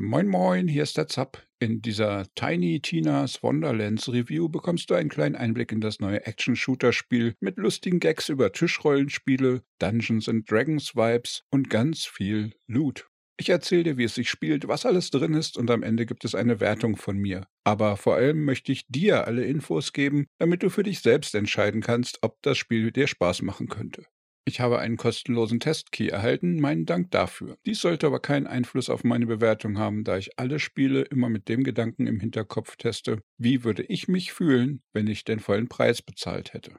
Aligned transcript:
Moin 0.00 0.28
Moin, 0.28 0.68
hier 0.68 0.84
ist 0.84 0.96
der 0.96 1.08
Zapp. 1.08 1.44
In 1.58 1.82
dieser 1.82 2.32
Tiny 2.36 2.78
Tina's 2.78 3.42
Wonderlands 3.42 4.08
Review 4.08 4.48
bekommst 4.48 4.88
du 4.88 4.94
einen 4.94 5.08
kleinen 5.08 5.34
Einblick 5.34 5.72
in 5.72 5.80
das 5.80 5.98
neue 5.98 6.24
Action-Shooter-Spiel 6.24 7.34
mit 7.40 7.56
lustigen 7.56 7.98
Gags 7.98 8.28
über 8.28 8.52
Tischrollenspiele, 8.52 9.64
Dungeons 9.80 10.28
and 10.28 10.48
Dragons 10.48 10.94
Vibes 10.94 11.42
und 11.50 11.68
ganz 11.68 12.04
viel 12.04 12.52
Loot. 12.68 13.08
Ich 13.40 13.48
erzähle 13.48 13.82
dir, 13.82 13.98
wie 13.98 14.04
es 14.04 14.14
sich 14.14 14.30
spielt, 14.30 14.68
was 14.68 14.86
alles 14.86 15.10
drin 15.10 15.34
ist 15.34 15.58
und 15.58 15.68
am 15.68 15.82
Ende 15.82 16.06
gibt 16.06 16.24
es 16.24 16.36
eine 16.36 16.60
Wertung 16.60 16.94
von 16.96 17.18
mir. 17.18 17.48
Aber 17.64 17.96
vor 17.96 18.14
allem 18.14 18.44
möchte 18.44 18.70
ich 18.70 18.86
dir 18.86 19.26
alle 19.26 19.46
Infos 19.46 19.92
geben, 19.92 20.26
damit 20.38 20.62
du 20.62 20.70
für 20.70 20.84
dich 20.84 21.00
selbst 21.00 21.34
entscheiden 21.34 21.80
kannst, 21.80 22.20
ob 22.22 22.40
das 22.42 22.56
Spiel 22.56 22.92
dir 22.92 23.08
Spaß 23.08 23.42
machen 23.42 23.66
könnte. 23.66 24.04
Ich 24.48 24.60
habe 24.60 24.78
einen 24.78 24.96
kostenlosen 24.96 25.60
Testkey 25.60 26.08
erhalten, 26.08 26.58
meinen 26.58 26.86
Dank 26.86 27.10
dafür. 27.10 27.58
Dies 27.66 27.82
sollte 27.82 28.06
aber 28.06 28.18
keinen 28.18 28.46
Einfluss 28.46 28.88
auf 28.88 29.04
meine 29.04 29.26
Bewertung 29.26 29.76
haben, 29.76 30.04
da 30.04 30.16
ich 30.16 30.38
alle 30.38 30.58
Spiele 30.58 31.02
immer 31.02 31.28
mit 31.28 31.50
dem 31.50 31.64
Gedanken 31.64 32.06
im 32.06 32.18
Hinterkopf 32.18 32.76
teste, 32.76 33.22
wie 33.36 33.62
würde 33.62 33.82
ich 33.82 34.08
mich 34.08 34.32
fühlen, 34.32 34.80
wenn 34.94 35.06
ich 35.06 35.24
den 35.24 35.38
vollen 35.38 35.68
Preis 35.68 36.00
bezahlt 36.00 36.54
hätte. 36.54 36.72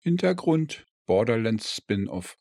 Hintergrund 0.00 0.86
Borderlands 1.06 1.74
Spin-off. 1.74 2.36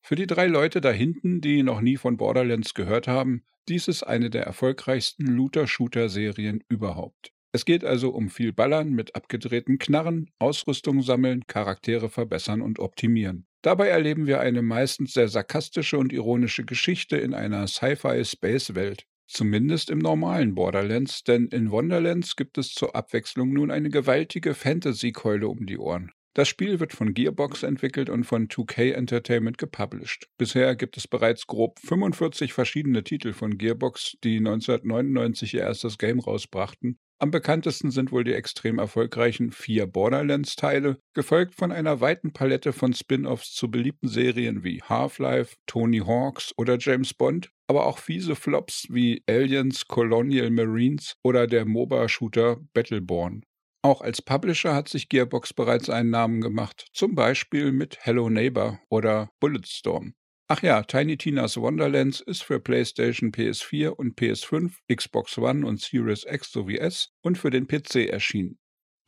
Für 0.00 0.16
die 0.16 0.26
drei 0.26 0.48
Leute 0.48 0.80
da 0.80 0.90
hinten, 0.90 1.40
die 1.40 1.62
noch 1.62 1.80
nie 1.80 1.98
von 1.98 2.16
Borderlands 2.16 2.74
gehört 2.74 3.06
haben, 3.06 3.44
dies 3.68 3.86
ist 3.86 4.02
eine 4.02 4.28
der 4.28 4.42
erfolgreichsten 4.42 5.24
Looter-Shooter-Serien 5.24 6.64
überhaupt. 6.68 7.32
Es 7.56 7.64
geht 7.64 7.86
also 7.86 8.10
um 8.10 8.28
viel 8.28 8.52
Ballern 8.52 8.90
mit 8.90 9.16
abgedrehten 9.16 9.78
Knarren, 9.78 10.28
Ausrüstung 10.38 11.00
sammeln, 11.00 11.46
Charaktere 11.46 12.10
verbessern 12.10 12.60
und 12.60 12.78
optimieren. 12.80 13.46
Dabei 13.62 13.88
erleben 13.88 14.26
wir 14.26 14.40
eine 14.40 14.60
meistens 14.60 15.14
sehr 15.14 15.28
sarkastische 15.28 15.96
und 15.96 16.12
ironische 16.12 16.66
Geschichte 16.66 17.16
in 17.16 17.32
einer 17.32 17.66
Sci-Fi-Space-Welt. 17.66 19.06
Zumindest 19.26 19.88
im 19.88 20.00
normalen 20.00 20.54
Borderlands, 20.54 21.24
denn 21.24 21.46
in 21.46 21.70
Wonderlands 21.70 22.36
gibt 22.36 22.58
es 22.58 22.74
zur 22.74 22.94
Abwechslung 22.94 23.54
nun 23.54 23.70
eine 23.70 23.88
gewaltige 23.88 24.52
Fantasy-Keule 24.52 25.48
um 25.48 25.64
die 25.64 25.78
Ohren. 25.78 26.12
Das 26.34 26.48
Spiel 26.48 26.78
wird 26.78 26.92
von 26.92 27.14
Gearbox 27.14 27.62
entwickelt 27.62 28.10
und 28.10 28.24
von 28.24 28.48
2K 28.48 28.92
Entertainment 28.92 29.56
gepublished. 29.56 30.28
Bisher 30.36 30.76
gibt 30.76 30.98
es 30.98 31.08
bereits 31.08 31.46
grob 31.46 31.80
45 31.80 32.52
verschiedene 32.52 33.02
Titel 33.02 33.32
von 33.32 33.56
Gearbox, 33.56 34.18
die 34.22 34.36
1999 34.36 35.54
ihr 35.54 35.62
erstes 35.62 35.96
Game 35.96 36.20
rausbrachten 36.20 36.98
am 37.18 37.30
bekanntesten 37.30 37.90
sind 37.90 38.12
wohl 38.12 38.24
die 38.24 38.34
extrem 38.34 38.78
erfolgreichen 38.78 39.50
vier 39.50 39.86
Borderlands-Teile, 39.86 40.98
gefolgt 41.14 41.54
von 41.54 41.72
einer 41.72 42.00
weiten 42.00 42.32
Palette 42.32 42.72
von 42.72 42.92
Spin-offs 42.92 43.52
zu 43.52 43.70
beliebten 43.70 44.08
Serien 44.08 44.64
wie 44.64 44.82
Half-Life, 44.82 45.56
Tony 45.66 45.98
Hawks 45.98 46.52
oder 46.56 46.76
James 46.78 47.14
Bond, 47.14 47.50
aber 47.68 47.86
auch 47.86 47.98
fiese 47.98 48.36
Flops 48.36 48.86
wie 48.90 49.22
Aliens, 49.28 49.86
Colonial 49.86 50.50
Marines 50.50 51.14
oder 51.22 51.46
der 51.46 51.64
MOBA-Shooter 51.64 52.58
Battleborn. 52.74 53.44
Auch 53.82 54.00
als 54.00 54.20
Publisher 54.20 54.74
hat 54.74 54.88
sich 54.88 55.08
Gearbox 55.08 55.54
bereits 55.54 55.88
einen 55.88 56.10
Namen 56.10 56.40
gemacht, 56.40 56.88
zum 56.92 57.14
Beispiel 57.14 57.72
mit 57.72 57.98
Hello 58.00 58.28
Neighbor 58.28 58.80
oder 58.88 59.30
Bulletstorm. 59.40 60.14
Ach 60.48 60.62
ja, 60.62 60.82
Tiny 60.82 61.16
Tina's 61.16 61.56
Wonderlands 61.56 62.20
ist 62.20 62.44
für 62.44 62.60
PlayStation, 62.60 63.32
PS4 63.32 63.88
und 63.88 64.16
PS5, 64.16 64.74
Xbox 64.94 65.38
One 65.38 65.66
und 65.66 65.80
Series 65.80 66.24
X 66.24 66.52
sowie 66.52 66.78
S 66.78 67.10
und 67.20 67.36
für 67.36 67.50
den 67.50 67.66
PC 67.66 68.08
erschienen. 68.08 68.56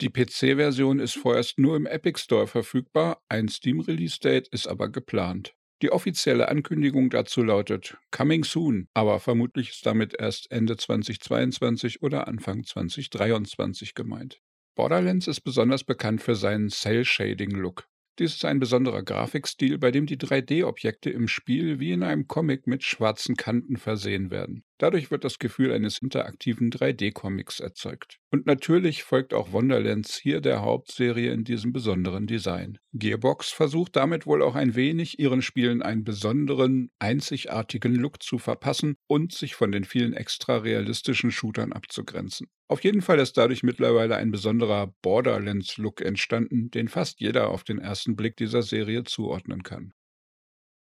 Die 0.01 0.11
PC-Version 0.11 0.99
ist 0.99 1.17
vorerst 1.17 1.61
nur 1.61 1.77
im 1.77 1.87
Epic 1.87 2.21
Store 2.21 2.49
verfügbar, 2.49 3.23
ein 3.29 3.49
Steam-Release-Date 3.49 4.49
ist 4.49 4.67
aber 4.67 4.89
geplant. 4.89 5.55
Die 5.81 5.93
offizielle 5.93 6.49
Ankündigung 6.49 7.09
dazu 7.09 7.45
lautet 7.45 7.97
Coming 8.11 8.43
Soon, 8.43 8.89
aber 8.95 9.21
vermutlich 9.21 9.71
ist 9.71 9.87
damit 9.87 10.19
erst 10.19 10.51
Ende 10.51 10.77
2022 10.77 12.03
oder 12.03 12.27
Anfang 12.27 12.65
2023 12.65 13.95
gemeint. 13.95 14.41
Borderlands 14.75 15.29
ist 15.29 15.43
besonders 15.43 15.85
bekannt 15.85 16.21
für 16.21 16.35
seinen 16.35 16.69
Cell-Shading-Look. 16.69 17.87
Dies 18.19 18.35
ist 18.35 18.45
ein 18.45 18.59
besonderer 18.59 19.03
Grafikstil, 19.03 19.79
bei 19.79 19.91
dem 19.93 20.07
die 20.07 20.17
3D-Objekte 20.17 21.11
im 21.11 21.29
Spiel 21.29 21.79
wie 21.79 21.93
in 21.93 22.03
einem 22.03 22.27
Comic 22.27 22.67
mit 22.67 22.83
schwarzen 22.83 23.37
Kanten 23.37 23.77
versehen 23.77 24.31
werden. 24.31 24.65
Dadurch 24.79 25.11
wird 25.11 25.25
das 25.25 25.41
Gefühl 25.41 25.73
eines 25.73 25.99
interaktiven 25.99 26.71
3D-Comics 26.71 27.59
erzeugt. 27.59 28.21
Und 28.31 28.47
natürlich 28.47 29.03
folgt 29.03 29.35
auch 29.35 29.51
Wonderlands 29.51 30.17
hier 30.17 30.41
der 30.41 30.63
Hauptserie 30.63 31.33
in 31.33 31.43
diesem 31.43 31.73
besonderen 31.73 32.29
Design. 32.29 32.79
Gearbox 32.93 33.51
versucht 33.51 33.97
damit 33.97 34.25
wohl 34.25 34.41
auch 34.41 34.55
ein 34.55 34.77
wenig 34.77 35.19
ihren 35.19 35.43
Spielen 35.43 35.83
einen 35.83 36.05
besonderen, 36.05 36.93
einzigartigen 37.01 37.97
Look 37.97 38.23
zu 38.23 38.39
verpassen 38.39 38.95
und 39.09 39.33
sich 39.33 39.57
von 39.57 39.73
den 39.73 39.83
vielen 39.83 40.13
extra 40.13 40.59
realistischen 40.59 41.33
Shootern 41.33 41.73
abzugrenzen. 41.73 42.47
Auf 42.69 42.85
jeden 42.85 43.03
Fall 43.03 43.19
ist 43.19 43.37
dadurch 43.37 43.65
mittlerweile 43.65 44.17
ein 44.17 44.31
besonderer 44.31 44.95
Borderlands-Look 45.03 46.03
entstanden, 46.03 46.71
den 46.71 46.87
fast 46.87 47.21
jeder 47.21 47.49
auf 47.51 47.65
den 47.65 47.81
ersten 47.81 48.15
Blick 48.15 48.37
dieser 48.37 48.63
Serie 48.63 49.03
zuordnen 49.03 49.65
kann. 49.65 49.93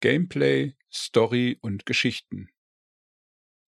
Gameplay, 0.01 0.73
Story 0.91 1.57
und 1.61 1.85
Geschichten 1.85 2.49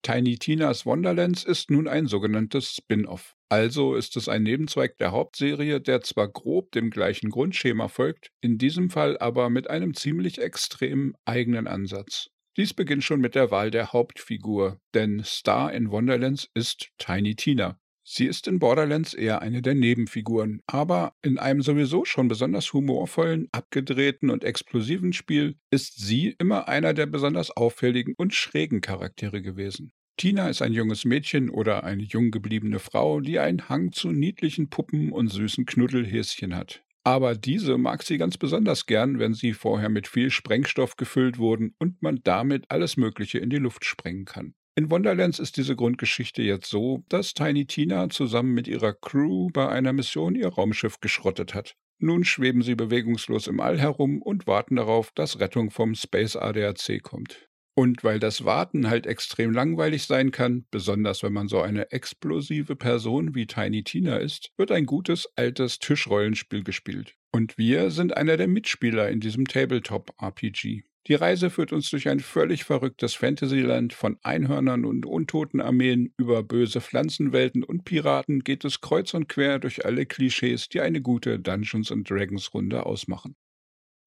Tiny 0.02 0.38
Tina's 0.38 0.86
Wonderlands 0.86 1.44
ist 1.44 1.70
nun 1.70 1.88
ein 1.88 2.08
sogenanntes 2.08 2.76
Spin-off. 2.76 3.36
Also 3.50 3.96
ist 3.96 4.16
es 4.16 4.30
ein 4.30 4.44
Nebenzweig 4.44 4.98
der 4.98 5.12
Hauptserie, 5.12 5.82
der 5.82 6.02
zwar 6.02 6.28
grob 6.28 6.72
dem 6.72 6.90
gleichen 6.90 7.30
Grundschema 7.30 7.88
folgt, 7.88 8.32
in 8.42 8.58
diesem 8.58 8.90
Fall 8.90 9.18
aber 9.18 9.50
mit 9.50 9.70
einem 9.70 9.94
ziemlich 9.94 10.40
extremen 10.40 11.14
eigenen 11.26 11.68
Ansatz. 11.68 12.30
Dies 12.58 12.74
beginnt 12.74 13.04
schon 13.04 13.22
mit 13.22 13.36
der 13.36 13.52
Wahl 13.52 13.72
der 13.72 13.92
Hauptfigur, 13.92 14.80
denn 14.94 15.24
Star 15.24 15.74
in 15.74 15.92
Wonderlands 15.92 16.50
ist 16.54 16.90
Tiny 16.98 17.36
Tina. 17.36 17.80
Sie 18.12 18.26
ist 18.26 18.48
in 18.48 18.58
Borderlands 18.58 19.14
eher 19.14 19.44
eine 19.44 19.62
der 19.62 19.76
Nebenfiguren, 19.76 20.64
aber 20.66 21.14
in 21.22 21.38
einem 21.38 21.62
sowieso 21.62 22.06
schon 22.06 22.28
besonders 22.28 22.74
humorvollen, 22.74 23.48
abgedrehten 23.52 24.32
und 24.32 24.44
explosiven 24.44 25.14
Spiel 25.14 25.60
ist 25.70 26.00
sie 26.00 26.36
immer 26.40 26.68
einer 26.68 26.96
der 26.96 27.06
besonders 27.06 27.52
auffälligen 27.52 28.16
und 28.18 28.34
schrägen 28.34 28.82
Charaktere 28.82 29.44
gewesen. 29.44 29.92
Tina 30.18 30.50
ist 30.50 30.64
ein 30.64 30.74
junges 30.74 31.06
Mädchen 31.06 31.52
oder 31.52 31.84
eine 31.84 32.02
jung 32.02 32.32
gebliebene 32.32 32.80
Frau, 32.80 33.20
die 33.20 33.38
einen 33.38 33.70
Hang 33.70 33.92
zu 33.92 34.12
niedlichen 34.12 34.72
Puppen 34.72 35.12
und 35.12 35.28
süßen 35.28 35.68
Knuddelhäschen 35.68 36.56
hat. 36.56 36.84
Aber 37.04 37.36
diese 37.36 37.78
mag 37.78 38.02
sie 38.02 38.18
ganz 38.18 38.38
besonders 38.38 38.88
gern, 38.88 39.20
wenn 39.20 39.36
sie 39.36 39.54
vorher 39.54 39.90
mit 39.90 40.08
viel 40.08 40.32
Sprengstoff 40.32 40.98
gefüllt 40.98 41.38
wurden 41.38 41.76
und 41.78 42.02
man 42.02 42.22
damit 42.24 42.72
alles 42.72 42.98
Mögliche 42.98 43.38
in 43.38 43.52
die 43.52 43.58
Luft 43.58 43.86
sprengen 43.86 44.26
kann. 44.26 44.56
In 44.80 44.90
Wonderlands 44.90 45.40
ist 45.40 45.58
diese 45.58 45.76
Grundgeschichte 45.76 46.42
jetzt 46.42 46.70
so, 46.70 47.04
dass 47.10 47.34
Tiny 47.34 47.66
Tina 47.66 48.10
zusammen 48.10 48.54
mit 48.54 48.66
ihrer 48.66 48.94
Crew 48.94 49.50
bei 49.52 49.68
einer 49.68 49.92
Mission 49.92 50.36
ihr 50.36 50.48
Raumschiff 50.48 51.02
geschrottet 51.02 51.54
hat. 51.54 51.76
Nun 51.98 52.24
schweben 52.24 52.62
sie 52.62 52.76
bewegungslos 52.76 53.48
im 53.48 53.60
All 53.60 53.78
herum 53.78 54.22
und 54.22 54.48
warten 54.48 54.78
darauf, 54.78 55.12
dass 55.12 55.42
Rettung 55.42 55.70
vom 55.70 55.96
Space 55.96 56.38
ADAC 56.38 57.04
kommt. 57.04 57.50
Und 57.76 58.06
weil 58.06 58.20
das 58.20 58.46
Warten 58.46 58.90
halt 58.90 59.06
extrem 59.06 59.52
langweilig 59.52 60.04
sein 60.04 60.32
kann, 60.32 60.66
besonders 60.72 61.24
wenn 61.24 61.34
man 61.34 61.50
so 61.50 61.60
eine 61.60 61.92
explosive 61.92 62.78
Person 62.78 63.36
wie 63.36 63.48
Tiny 63.48 63.84
Tina 63.84 64.16
ist, 64.16 64.54
wird 64.56 64.72
ein 64.72 64.86
gutes 64.86 65.28
altes 65.36 65.80
Tischrollenspiel 65.80 66.64
gespielt. 66.64 67.18
Und 67.34 67.58
wir 67.58 67.92
sind 67.92 68.16
einer 68.16 68.38
der 68.38 68.48
Mitspieler 68.48 69.10
in 69.10 69.20
diesem 69.20 69.46
Tabletop-RPG. 69.46 70.86
Die 71.08 71.16
Reise 71.16 71.50
führt 71.50 71.72
uns 71.72 71.90
durch 71.90 72.10
ein 72.10 72.20
völlig 72.20 72.66
verrücktes 72.66 73.16
Fantasyland 73.16 73.94
von 73.94 74.18
Einhörnern 74.22 74.86
und 74.86 75.06
Untotenarmeen 75.06 76.14
über 76.18 76.44
böse 76.44 76.82
Pflanzenwelten 76.82 77.64
und 77.64 77.86
Piraten 77.86 78.44
geht 78.44 78.66
es 78.66 78.82
kreuz 78.82 79.14
und 79.14 79.30
quer 79.30 79.60
durch 79.60 79.86
alle 79.86 80.06
Klischees, 80.06 80.68
die 80.70 80.82
eine 80.82 81.02
gute 81.02 81.40
Dungeons 81.40 81.92
Dragons 82.04 82.54
Runde 82.54 82.86
ausmachen. 82.86 83.36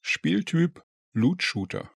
Spieltyp 0.03 0.83
Loot 1.15 1.43
Shooter. 1.43 1.91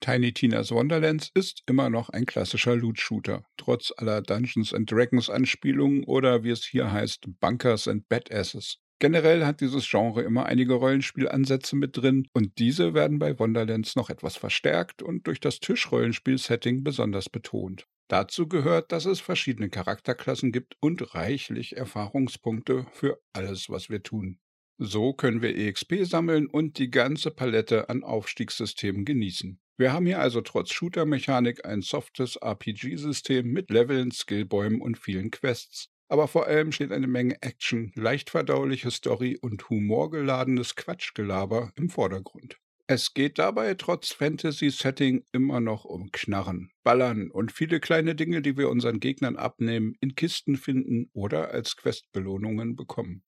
Tiny 0.00 0.32
Tina's 0.32 0.70
Wonderlands 0.70 1.30
ist 1.34 1.64
immer 1.66 1.90
noch 1.90 2.08
ein 2.10 2.24
klassischer 2.24 2.76
Loot 2.76 3.00
Shooter, 3.00 3.44
trotz 3.56 3.92
aller 3.96 4.22
Dungeons 4.22 4.72
Dragons 4.86 5.28
Anspielungen 5.28 6.04
oder 6.04 6.44
wie 6.44 6.50
es 6.50 6.64
hier 6.64 6.92
heißt 6.92 7.26
Bunkers 7.40 7.88
and 7.88 8.08
Badasses. 8.08 8.78
Generell 9.00 9.46
hat 9.46 9.60
dieses 9.60 9.88
Genre 9.88 10.22
immer 10.22 10.46
einige 10.46 10.74
Rollenspielansätze 10.74 11.76
mit 11.76 11.96
drin 11.96 12.26
und 12.32 12.58
diese 12.58 12.94
werden 12.94 13.20
bei 13.20 13.38
Wonderlands 13.38 13.94
noch 13.94 14.10
etwas 14.10 14.36
verstärkt 14.36 15.02
und 15.02 15.28
durch 15.28 15.38
das 15.38 15.60
Tischrollenspiel-Setting 15.60 16.82
besonders 16.82 17.28
betont. 17.28 17.86
Dazu 18.08 18.48
gehört, 18.48 18.90
dass 18.90 19.04
es 19.04 19.20
verschiedene 19.20 19.68
Charakterklassen 19.68 20.50
gibt 20.50 20.76
und 20.80 21.14
reichlich 21.14 21.76
Erfahrungspunkte 21.76 22.86
für 22.92 23.20
alles, 23.32 23.68
was 23.68 23.88
wir 23.88 24.02
tun. 24.02 24.40
So 24.78 25.12
können 25.12 25.42
wir 25.42 25.56
EXP 25.56 26.04
sammeln 26.04 26.46
und 26.46 26.78
die 26.78 26.90
ganze 26.90 27.30
Palette 27.30 27.88
an 27.90 28.02
Aufstiegssystemen 28.02 29.04
genießen. 29.04 29.60
Wir 29.76 29.92
haben 29.92 30.06
hier 30.06 30.20
also 30.20 30.40
trotz 30.40 30.72
Shooter-Mechanik 30.72 31.64
ein 31.64 31.82
softes 31.82 32.36
RPG-System 32.36 33.46
mit 33.46 33.70
Leveln, 33.70 34.10
Skillbäumen 34.10 34.80
und 34.80 34.98
vielen 34.98 35.30
Quests. 35.30 35.90
Aber 36.08 36.28
vor 36.28 36.46
allem 36.46 36.72
steht 36.72 36.92
eine 36.92 37.06
Menge 37.06 37.40
Action, 37.42 37.92
leicht 37.94 38.30
verdauliche 38.30 38.90
Story 38.90 39.38
und 39.40 39.68
humorgeladenes 39.68 40.74
Quatschgelaber 40.74 41.72
im 41.76 41.90
Vordergrund. 41.90 42.58
Es 42.86 43.12
geht 43.12 43.38
dabei 43.38 43.74
trotz 43.74 44.12
Fantasy-Setting 44.12 45.24
immer 45.32 45.60
noch 45.60 45.84
um 45.84 46.10
Knarren, 46.10 46.70
Ballern 46.82 47.30
und 47.30 47.52
viele 47.52 47.80
kleine 47.80 48.14
Dinge, 48.14 48.40
die 48.40 48.56
wir 48.56 48.70
unseren 48.70 48.98
Gegnern 48.98 49.36
abnehmen, 49.36 49.94
in 50.00 50.14
Kisten 50.14 50.56
finden 50.56 51.10
oder 51.12 51.50
als 51.50 51.76
Questbelohnungen 51.76 52.76
bekommen. 52.76 53.22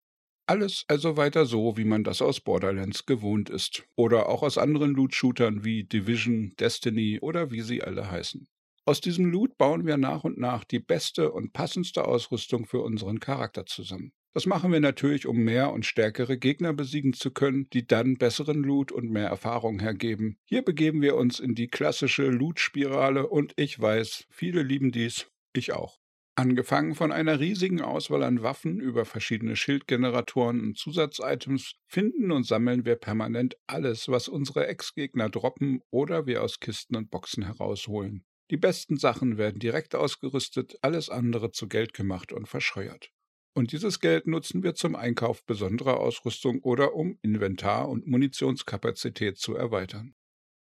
Alles 0.47 0.85
also 0.89 1.19
weiter 1.19 1.45
so, 1.45 1.77
wie 1.77 1.85
man 1.85 2.05
das 2.05 2.23
aus 2.23 2.41
Borderlands 2.41 3.05
gewohnt 3.05 3.51
ist. 3.51 3.85
Oder 3.97 4.29
auch 4.29 4.43
aus 4.43 4.59
anderen 4.59 4.95
Loot-Shootern 4.95 5.63
wie 5.65 5.85
Division, 5.85 6.55
Destiny 6.59 7.21
oder 7.21 7.51
wie 7.51 7.61
sie 7.61 7.83
alle 7.83 8.11
heißen. 8.11 8.49
Aus 8.87 9.01
diesem 9.01 9.27
Loot 9.27 9.59
bauen 9.59 9.87
wir 9.87 9.97
nach 9.97 10.25
und 10.25 10.39
nach 10.39 10.65
die 10.65 10.81
beste 10.81 11.33
und 11.33 11.53
passendste 11.53 12.07
Ausrüstung 12.07 12.67
für 12.67 12.81
unseren 12.81 13.21
Charakter 13.21 13.67
zusammen. 13.67 14.13
Das 14.33 14.47
machen 14.47 14.73
wir 14.73 14.81
natürlich, 14.81 15.27
um 15.27 15.39
mehr 15.39 15.73
und 15.73 15.85
stärkere 15.85 16.39
Gegner 16.39 16.73
besiegen 16.73 17.13
zu 17.13 17.33
können, 17.33 17.69
die 17.71 17.87
dann 17.87 18.17
besseren 18.17 18.63
Loot 18.63 18.93
und 18.93 19.11
mehr 19.11 19.29
Erfahrung 19.29 19.81
hergeben. 19.81 20.39
Hier 20.45 20.63
begeben 20.63 21.03
wir 21.03 21.17
uns 21.17 21.41
in 21.41 21.57
die 21.57 21.67
klassische 21.67 22.29
Loot-Spirale 22.29 23.27
und 23.27 23.53
ich 23.57 23.81
weiß, 23.81 24.27
viele 24.31 24.63
lieben 24.63 24.93
dies, 24.93 25.27
ich 25.53 25.73
auch. 25.73 25.99
Angefangen 26.37 26.95
von 26.95 27.11
einer 27.11 27.41
riesigen 27.41 27.83
Auswahl 27.83 28.23
an 28.23 28.43
Waffen 28.43 28.81
über 28.81 29.05
verschiedene 29.05 29.57
Schildgeneratoren 29.57 30.61
und 30.61 30.79
Zusatzitems 30.79 31.75
finden 31.87 32.31
und 32.31 32.45
sammeln 32.45 32.85
wir 32.85 32.95
permanent 32.95 33.57
alles, 33.67 34.09
was 34.09 34.29
unsere 34.29 34.69
Ex-Gegner 34.69 35.29
droppen 35.29 35.83
oder 35.91 36.27
wir 36.27 36.43
aus 36.43 36.61
Kisten 36.61 36.95
und 36.97 37.11
Boxen 37.11 37.45
herausholen. 37.45 38.25
Die 38.51 38.57
besten 38.57 38.97
Sachen 38.97 39.39
werden 39.39 39.61
direkt 39.61 39.95
ausgerüstet, 39.95 40.77
alles 40.83 41.09
andere 41.09 41.53
zu 41.53 41.69
Geld 41.69 41.95
gemacht 41.95 42.33
und 42.33 42.49
verscheuert. 42.49 43.13
Und 43.55 43.73
dieses 43.73 44.01
Geld 44.01 44.27
nutzen 44.27 44.63
wir 44.63 44.75
zum 44.75 44.97
Einkauf 44.97 45.45
besonderer 45.45 46.01
Ausrüstung 46.01 46.61
oder 46.63 46.95
um 46.95 47.19
Inventar 47.23 47.89
und 47.89 48.07
Munitionskapazität 48.07 49.39
zu 49.39 49.55
erweitern. 49.55 50.15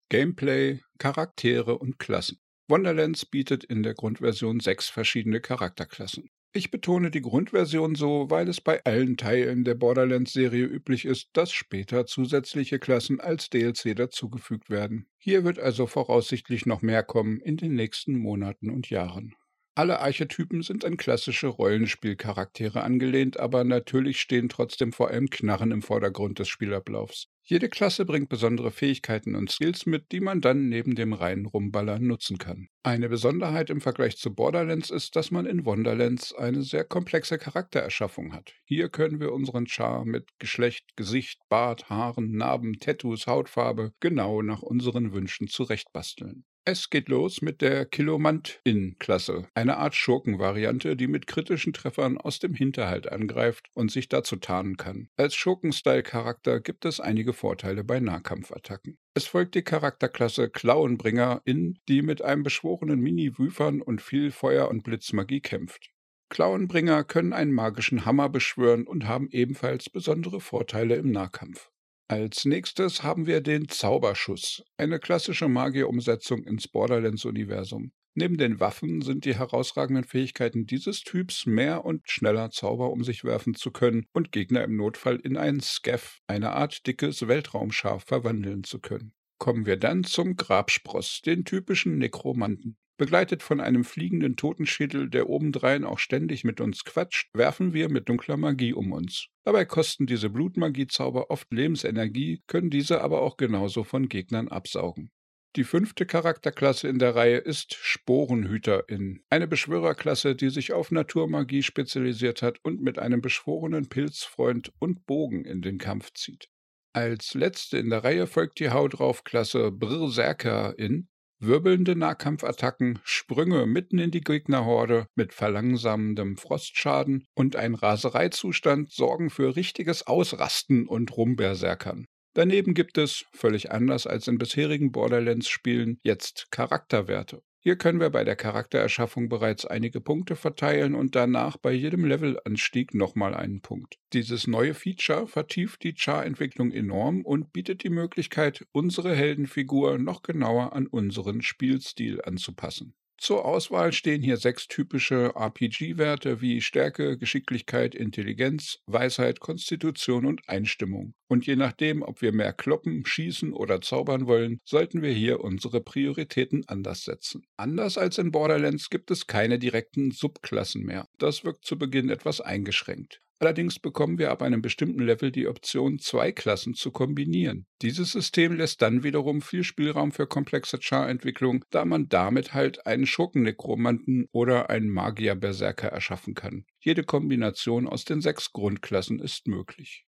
Gameplay, 0.09 0.81
Charaktere 0.97 1.77
und 1.77 1.99
Klassen. 1.99 2.39
Wonderlands 2.69 3.25
bietet 3.25 3.63
in 3.63 3.83
der 3.83 3.93
Grundversion 3.93 4.59
sechs 4.59 4.87
verschiedene 4.87 5.41
Charakterklassen. 5.41 6.29
Ich 6.55 6.69
betone 6.69 7.09
die 7.09 7.23
Grundversion 7.23 7.95
so, 7.95 8.29
weil 8.29 8.47
es 8.47 8.61
bei 8.61 8.83
allen 8.83 9.17
Teilen 9.17 9.63
der 9.63 9.73
Borderlands-Serie 9.73 10.65
üblich 10.65 11.05
ist, 11.05 11.29
dass 11.33 11.51
später 11.51 12.05
zusätzliche 12.05 12.77
Klassen 12.77 13.19
als 13.19 13.49
DLC 13.49 13.95
dazugefügt 13.95 14.69
werden. 14.69 15.07
Hier 15.17 15.43
wird 15.45 15.57
also 15.57 15.87
voraussichtlich 15.87 16.67
noch 16.67 16.83
mehr 16.83 17.01
kommen 17.01 17.39
in 17.39 17.57
den 17.57 17.73
nächsten 17.73 18.15
Monaten 18.15 18.69
und 18.69 18.91
Jahren. 18.91 19.33
Alle 19.75 20.01
Archetypen 20.01 20.61
sind 20.61 20.85
an 20.85 20.97
klassische 20.97 21.47
Rollenspielcharaktere 21.47 22.83
angelehnt, 22.83 23.39
aber 23.39 23.63
natürlich 23.63 24.21
stehen 24.21 24.47
trotzdem 24.47 24.93
vor 24.93 25.09
allem 25.09 25.31
Knarren 25.31 25.71
im 25.71 25.81
Vordergrund 25.81 26.37
des 26.37 26.47
Spielablaufs. 26.47 27.27
Jede 27.41 27.69
Klasse 27.69 28.05
bringt 28.05 28.29
besondere 28.29 28.69
Fähigkeiten 28.69 29.35
und 29.35 29.49
Skills 29.49 29.87
mit, 29.87 30.11
die 30.11 30.19
man 30.19 30.41
dann 30.41 30.69
neben 30.69 30.93
dem 30.93 31.11
reinen 31.11 31.47
Rumballern 31.47 32.05
nutzen 32.05 32.37
kann. 32.37 32.69
Eine 32.83 33.09
Besonderheit 33.09 33.71
im 33.71 33.81
Vergleich 33.81 34.15
zu 34.15 34.33
Borderlands 34.33 34.91
ist, 34.91 35.15
dass 35.15 35.31
man 35.31 35.47
in 35.47 35.65
Wonderlands 35.65 36.35
eine 36.35 36.61
sehr 36.61 36.85
komplexe 36.85 37.39
Charaktererschaffung 37.39 38.31
hat. 38.31 38.53
Hier 38.65 38.89
können 38.89 39.19
wir 39.19 39.33
unseren 39.33 39.65
Char 39.65 40.05
mit 40.05 40.29
Geschlecht, 40.37 40.95
Gesicht, 40.95 41.39
Bart, 41.49 41.89
Haaren, 41.89 42.31
Narben, 42.31 42.77
Tattoos, 42.79 43.25
Hautfarbe 43.25 43.91
genau 43.99 44.43
nach 44.43 44.61
unseren 44.61 45.13
Wünschen 45.13 45.47
zurechtbasteln. 45.47 46.45
Es 46.65 46.89
geht 46.89 47.09
los 47.09 47.41
mit 47.41 47.61
der 47.61 47.85
Kilomant-In-Klasse, 47.85 49.49
eine 49.53 49.75
Art 49.75 49.95
Schurkenvariante, 49.95 50.95
die 50.95 51.07
mit 51.07 51.27
kritischen 51.27 51.73
Treffern 51.73 52.17
aus 52.17 52.39
dem 52.39 52.53
Hinterhalt 52.53 53.11
angreift 53.11 53.67
und 53.73 53.91
sich 53.91 54.07
dazu 54.07 54.37
tarnen 54.37 54.77
kann. 54.77 55.09
Als 55.17 55.35
Schurken-Style-Charakter 55.35 56.61
gibt 56.61 56.85
es 56.85 57.01
einige 57.01 57.33
Vorteile 57.33 57.83
bei 57.83 57.99
Nahkampfattacken. 57.99 58.97
Es 59.13 59.27
folgt 59.27 59.55
die 59.55 59.63
Charakterklasse 59.63 60.49
Klauenbringer-In, 60.49 61.79
die 61.89 62.01
mit 62.01 62.21
einem 62.21 62.43
beschworenen 62.43 63.01
Mini-Wüfern 63.01 63.81
und 63.81 64.01
viel 64.01 64.31
Feuer- 64.31 64.69
und 64.69 64.83
Blitzmagie 64.83 65.41
kämpft. 65.41 65.91
Klauenbringer 66.29 67.03
können 67.03 67.33
einen 67.33 67.51
magischen 67.51 68.05
Hammer 68.05 68.29
beschwören 68.29 68.87
und 68.87 69.05
haben 69.05 69.27
ebenfalls 69.31 69.89
besondere 69.89 70.39
Vorteile 70.39 70.95
im 70.95 71.11
Nahkampf. 71.11 71.72
Als 72.13 72.45
nächstes 72.45 73.01
haben 73.01 73.25
wir 73.25 73.41
den 73.41 73.69
Zauberschuss, 73.69 74.63
eine 74.77 74.99
klassische 74.99 75.47
Magierumsetzung 75.47 76.43
ins 76.43 76.67
Borderlands-Universum. 76.67 77.91
Neben 78.13 78.37
den 78.37 78.59
Waffen 78.59 79.01
sind 79.01 79.25
die 79.25 79.35
herausragenden 79.35 80.03
Fähigkeiten 80.03 80.67
dieses 80.67 81.01
Typs, 81.01 81.47
mehr 81.47 81.83
und 81.85 82.07
schneller 82.07 82.51
Zauber 82.51 82.91
um 82.91 83.03
sich 83.03 83.23
werfen 83.23 83.55
zu 83.55 83.71
können 83.71 84.05
und 84.13 84.31
Gegner 84.31 84.63
im 84.63 84.75
Notfall 84.75 85.15
in 85.23 85.37
einen 85.37 85.61
Scaff, 85.61 86.19
eine 86.27 86.51
Art 86.51 86.85
dickes 86.85 87.27
Weltraumschaf, 87.27 88.03
verwandeln 88.03 88.63
zu 88.63 88.77
können. 88.77 89.15
Kommen 89.43 89.65
wir 89.65 89.75
dann 89.75 90.05
zum 90.05 90.37
Grabspross, 90.37 91.19
den 91.19 91.43
typischen 91.43 91.97
Nekromanten. 91.97 92.77
Begleitet 92.95 93.43
von 93.43 93.59
einem 93.59 93.83
fliegenden 93.83 94.37
Totenschädel, 94.37 95.09
der 95.09 95.29
obendrein 95.29 95.83
auch 95.83 95.99
ständig 95.99 96.45
mit 96.45 96.61
uns 96.61 96.85
quatscht, 96.85 97.27
werfen 97.33 97.73
wir 97.73 97.89
mit 97.89 98.07
dunkler 98.07 98.37
Magie 98.37 98.71
um 98.71 98.93
uns. 98.93 99.27
Dabei 99.43 99.65
kosten 99.65 100.05
diese 100.05 100.29
Blutmagiezauber 100.29 101.29
oft 101.29 101.51
Lebensenergie, 101.51 102.41
können 102.47 102.69
diese 102.69 103.01
aber 103.01 103.21
auch 103.21 103.35
genauso 103.35 103.83
von 103.83 104.07
Gegnern 104.07 104.47
absaugen. 104.47 105.11
Die 105.57 105.65
fünfte 105.65 106.05
Charakterklasse 106.05 106.87
in 106.87 106.97
der 106.97 107.13
Reihe 107.13 107.39
ist 107.39 107.73
Sporenhüterin, 107.73 109.25
eine 109.29 109.47
Beschwörerklasse, 109.49 110.35
die 110.37 110.51
sich 110.51 110.71
auf 110.71 110.89
Naturmagie 110.89 111.63
spezialisiert 111.63 112.41
hat 112.41 112.59
und 112.63 112.79
mit 112.79 112.97
einem 112.97 113.19
beschworenen 113.19 113.89
Pilzfreund 113.89 114.71
und 114.79 115.05
Bogen 115.05 115.43
in 115.43 115.61
den 115.61 115.79
Kampf 115.79 116.13
zieht. 116.13 116.47
Als 116.95 117.33
letzte 117.33 117.79
in 117.79 117.89
der 117.89 118.03
Reihe 118.03 118.27
folgt 118.27 118.59
die 118.59 118.69
Hau 118.69 118.87
drauf 118.87 119.23
Klasse 119.23 119.71
Berserkerin, 119.71 121.07
Wirbelnde 121.39 121.95
Nahkampfattacken, 121.95 122.99
Sprünge 123.03 123.65
mitten 123.65 123.97
in 123.97 124.11
die 124.11 124.21
Gegnerhorde 124.21 125.07
mit 125.15 125.33
verlangsamendem 125.33 126.37
Frostschaden 126.37 127.25
und 127.33 127.55
ein 127.55 127.73
Rasereizustand 127.73 128.91
sorgen 128.91 129.31
für 129.31 129.55
richtiges 129.55 130.05
Ausrasten 130.05 130.87
und 130.87 131.17
Rumberserkern. 131.17 132.05
Daneben 132.35 132.75
gibt 132.75 132.99
es, 132.99 133.25
völlig 133.33 133.71
anders 133.71 134.05
als 134.05 134.27
in 134.27 134.37
bisherigen 134.37 134.91
Borderlands-Spielen, 134.91 135.99
jetzt 136.03 136.47
Charakterwerte. 136.51 137.41
Hier 137.65 137.77
können 137.77 138.01
wir 138.01 138.09
bei 138.09 138.25
der 138.25 138.35
Charaktererschaffung 138.35 139.29
bereits 139.29 139.65
einige 139.65 140.01
Punkte 140.01 140.35
verteilen 140.35 140.95
und 140.95 141.15
danach 141.15 141.55
bei 141.55 141.71
jedem 141.71 142.03
Levelanstieg 142.03 142.93
nochmal 142.93 143.33
einen 143.33 143.61
Punkt. 143.61 143.99
Dieses 144.11 144.47
neue 144.47 144.73
Feature 144.73 145.27
vertieft 145.27 145.81
die 145.83 145.93
Char-Entwicklung 145.95 146.73
enorm 146.73 147.21
und 147.21 147.53
bietet 147.53 147.85
die 147.85 147.89
Möglichkeit, 147.89 148.65
unsere 148.73 149.15
Heldenfigur 149.15 149.97
noch 149.97 150.23
genauer 150.23 150.73
an 150.73 150.87
unseren 150.87 151.41
Spielstil 151.41 152.21
anzupassen. 152.21 152.95
Zur 153.17 153.45
Auswahl 153.45 153.93
stehen 153.93 154.21
hier 154.21 154.37
sechs 154.37 154.67
typische 154.67 155.33
RPG-Werte 155.35 156.41
wie 156.41 156.61
Stärke, 156.61 157.17
Geschicklichkeit, 157.17 157.95
Intelligenz, 157.95 158.79
Weisheit, 158.85 159.39
Konstitution 159.39 160.25
und 160.25 160.41
Einstimmung. 160.47 161.13
Und 161.27 161.47
je 161.47 161.55
nachdem, 161.55 162.01
ob 162.01 162.21
wir 162.21 162.33
mehr 162.33 162.53
kloppen, 162.53 163.05
schießen 163.05 163.53
oder 163.53 163.81
zaubern 163.81 164.27
wollen, 164.27 164.59
sollten 164.65 165.01
wir 165.01 165.13
hier 165.13 165.39
unsere 165.39 165.81
Prioritäten 165.81 166.67
anders 166.67 167.05
setzen. 167.05 167.45
Anders 167.57 167.97
als 167.97 168.17
in 168.17 168.31
Borderlands 168.31 168.89
gibt 168.89 169.09
es 169.09 169.25
keine 169.25 169.57
direkten 169.57 170.11
Subklassen 170.11 170.83
mehr. 170.83 171.07
Das 171.17 171.43
wirkt 171.43 171.65
zu 171.65 171.77
Beginn 171.77 172.09
etwas 172.09 172.41
eingeschränkt. 172.41 173.22
Allerdings 173.43 173.77
bekommen 173.77 174.19
wir 174.19 174.31
ab 174.31 174.41
einem 174.41 174.61
bestimmten 174.61 175.01
Level 175.01 175.29
die 175.29 175.49
Option, 175.49 175.99
zwei 175.99 176.31
Klassen 176.31 176.75
zu 176.75 176.91
kombinieren. 176.91 177.65
Dieses 177.81 178.13
System 178.13 178.55
lässt 178.55 178.81
dann 178.81 179.03
wiederum 179.03 179.41
viel 179.41 179.65
Spielraum 179.65 180.13
für 180.13 180.27
komplexe 180.27 180.79
Char-Entwicklung, 180.79 181.65
da 181.69 181.83
man 181.83 182.07
damit 182.07 182.53
halt 182.53 182.87
einen 182.87 183.05
Schurkennekromanten 183.05 184.29
oder 184.31 184.69
einen 184.69 184.87
Magier-Berserker 184.87 185.89
erschaffen 185.89 186.35
kann. 186.35 186.63
Jede 186.79 187.03
Kombination 187.03 187.85
aus 187.85 188.05
den 188.05 188.21
sechs 188.21 188.53
Grundklassen 188.53 189.19
ist 189.19 189.45
möglich. 189.45 190.05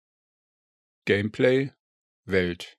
Gameplay 1.05 1.71
Welt 2.25 2.77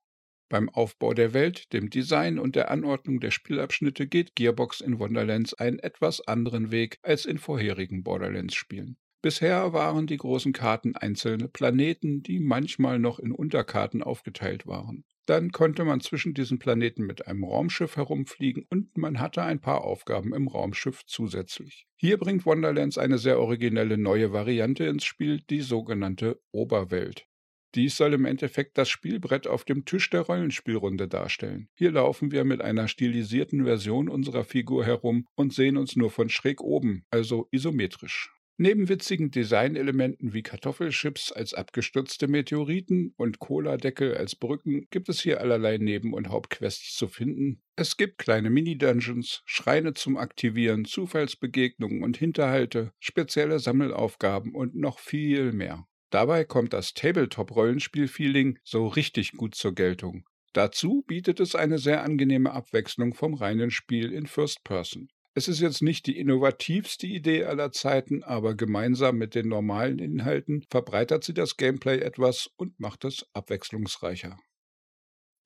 beim 0.50 0.68
Aufbau 0.68 1.14
der 1.14 1.32
Welt, 1.32 1.72
dem 1.72 1.88
Design 1.88 2.38
und 2.38 2.56
der 2.56 2.70
Anordnung 2.70 3.20
der 3.20 3.30
Spielabschnitte 3.30 4.06
geht 4.06 4.36
Gearbox 4.36 4.82
in 4.82 4.98
Wonderlands 4.98 5.54
einen 5.54 5.78
etwas 5.78 6.20
anderen 6.28 6.70
Weg 6.70 6.98
als 7.00 7.24
in 7.24 7.38
vorherigen 7.38 8.02
Borderlands-Spielen. 8.02 8.98
Bisher 9.22 9.72
waren 9.72 10.08
die 10.08 10.16
großen 10.16 10.52
Karten 10.52 10.96
einzelne 10.96 11.46
Planeten, 11.46 12.24
die 12.24 12.40
manchmal 12.40 12.98
noch 12.98 13.20
in 13.20 13.30
Unterkarten 13.30 14.02
aufgeteilt 14.02 14.66
waren. 14.66 15.04
Dann 15.26 15.52
konnte 15.52 15.84
man 15.84 16.00
zwischen 16.00 16.34
diesen 16.34 16.58
Planeten 16.58 17.04
mit 17.04 17.28
einem 17.28 17.44
Raumschiff 17.44 17.96
herumfliegen 17.96 18.66
und 18.68 18.98
man 18.98 19.20
hatte 19.20 19.42
ein 19.42 19.60
paar 19.60 19.84
Aufgaben 19.84 20.34
im 20.34 20.48
Raumschiff 20.48 21.06
zusätzlich. 21.06 21.86
Hier 21.94 22.18
bringt 22.18 22.44
Wonderlands 22.44 22.98
eine 22.98 23.18
sehr 23.18 23.38
originelle 23.38 23.96
neue 23.96 24.32
Variante 24.32 24.86
ins 24.86 25.04
Spiel, 25.04 25.40
die 25.48 25.60
sogenannte 25.60 26.40
Oberwelt. 26.50 27.28
Dies 27.76 27.96
soll 27.96 28.14
im 28.14 28.24
Endeffekt 28.24 28.76
das 28.76 28.90
Spielbrett 28.90 29.46
auf 29.46 29.64
dem 29.64 29.84
Tisch 29.84 30.10
der 30.10 30.22
Rollenspielrunde 30.22 31.06
darstellen. 31.06 31.68
Hier 31.74 31.92
laufen 31.92 32.32
wir 32.32 32.44
mit 32.44 32.60
einer 32.60 32.88
stilisierten 32.88 33.64
Version 33.64 34.08
unserer 34.08 34.42
Figur 34.42 34.84
herum 34.84 35.28
und 35.36 35.54
sehen 35.54 35.76
uns 35.76 35.94
nur 35.94 36.10
von 36.10 36.28
schräg 36.28 36.60
oben, 36.60 37.04
also 37.10 37.46
isometrisch. 37.52 38.32
Neben 38.64 38.88
witzigen 38.88 39.32
Designelementen 39.32 40.34
wie 40.34 40.44
Kartoffelchips 40.44 41.32
als 41.32 41.52
abgestürzte 41.52 42.28
Meteoriten 42.28 43.12
und 43.16 43.40
Cola-Deckel 43.40 44.16
als 44.16 44.36
Brücken 44.36 44.86
gibt 44.90 45.08
es 45.08 45.20
hier 45.20 45.40
allerlei 45.40 45.78
Neben- 45.78 46.14
und 46.14 46.28
Hauptquests 46.28 46.94
zu 46.94 47.08
finden. 47.08 47.60
Es 47.74 47.96
gibt 47.96 48.18
kleine 48.18 48.50
Mini-Dungeons, 48.50 49.42
Schreine 49.46 49.94
zum 49.94 50.16
Aktivieren, 50.16 50.84
Zufallsbegegnungen 50.84 52.04
und 52.04 52.16
Hinterhalte, 52.16 52.92
spezielle 53.00 53.58
Sammelaufgaben 53.58 54.54
und 54.54 54.76
noch 54.76 55.00
viel 55.00 55.50
mehr. 55.50 55.88
Dabei 56.10 56.44
kommt 56.44 56.72
das 56.72 56.94
Tabletop-Rollenspiel-Feeling 56.94 58.60
so 58.62 58.86
richtig 58.86 59.32
gut 59.32 59.56
zur 59.56 59.74
Geltung. 59.74 60.24
Dazu 60.52 61.02
bietet 61.08 61.40
es 61.40 61.56
eine 61.56 61.78
sehr 61.78 62.04
angenehme 62.04 62.52
Abwechslung 62.52 63.12
vom 63.14 63.34
reinen 63.34 63.72
Spiel 63.72 64.12
in 64.12 64.28
First 64.28 64.62
Person. 64.62 65.08
Es 65.34 65.48
ist 65.48 65.60
jetzt 65.60 65.80
nicht 65.80 66.06
die 66.06 66.18
innovativste 66.18 67.06
Idee 67.06 67.44
aller 67.44 67.72
Zeiten, 67.72 68.22
aber 68.22 68.54
gemeinsam 68.54 69.16
mit 69.16 69.34
den 69.34 69.48
normalen 69.48 69.98
Inhalten 69.98 70.62
verbreitert 70.68 71.24
sie 71.24 71.32
das 71.32 71.56
Gameplay 71.56 72.00
etwas 72.00 72.50
und 72.56 72.78
macht 72.78 73.04
es 73.04 73.26
abwechslungsreicher. 73.32 74.38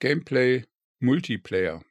Gameplay 0.01 0.65
Multiplayer 0.99 1.85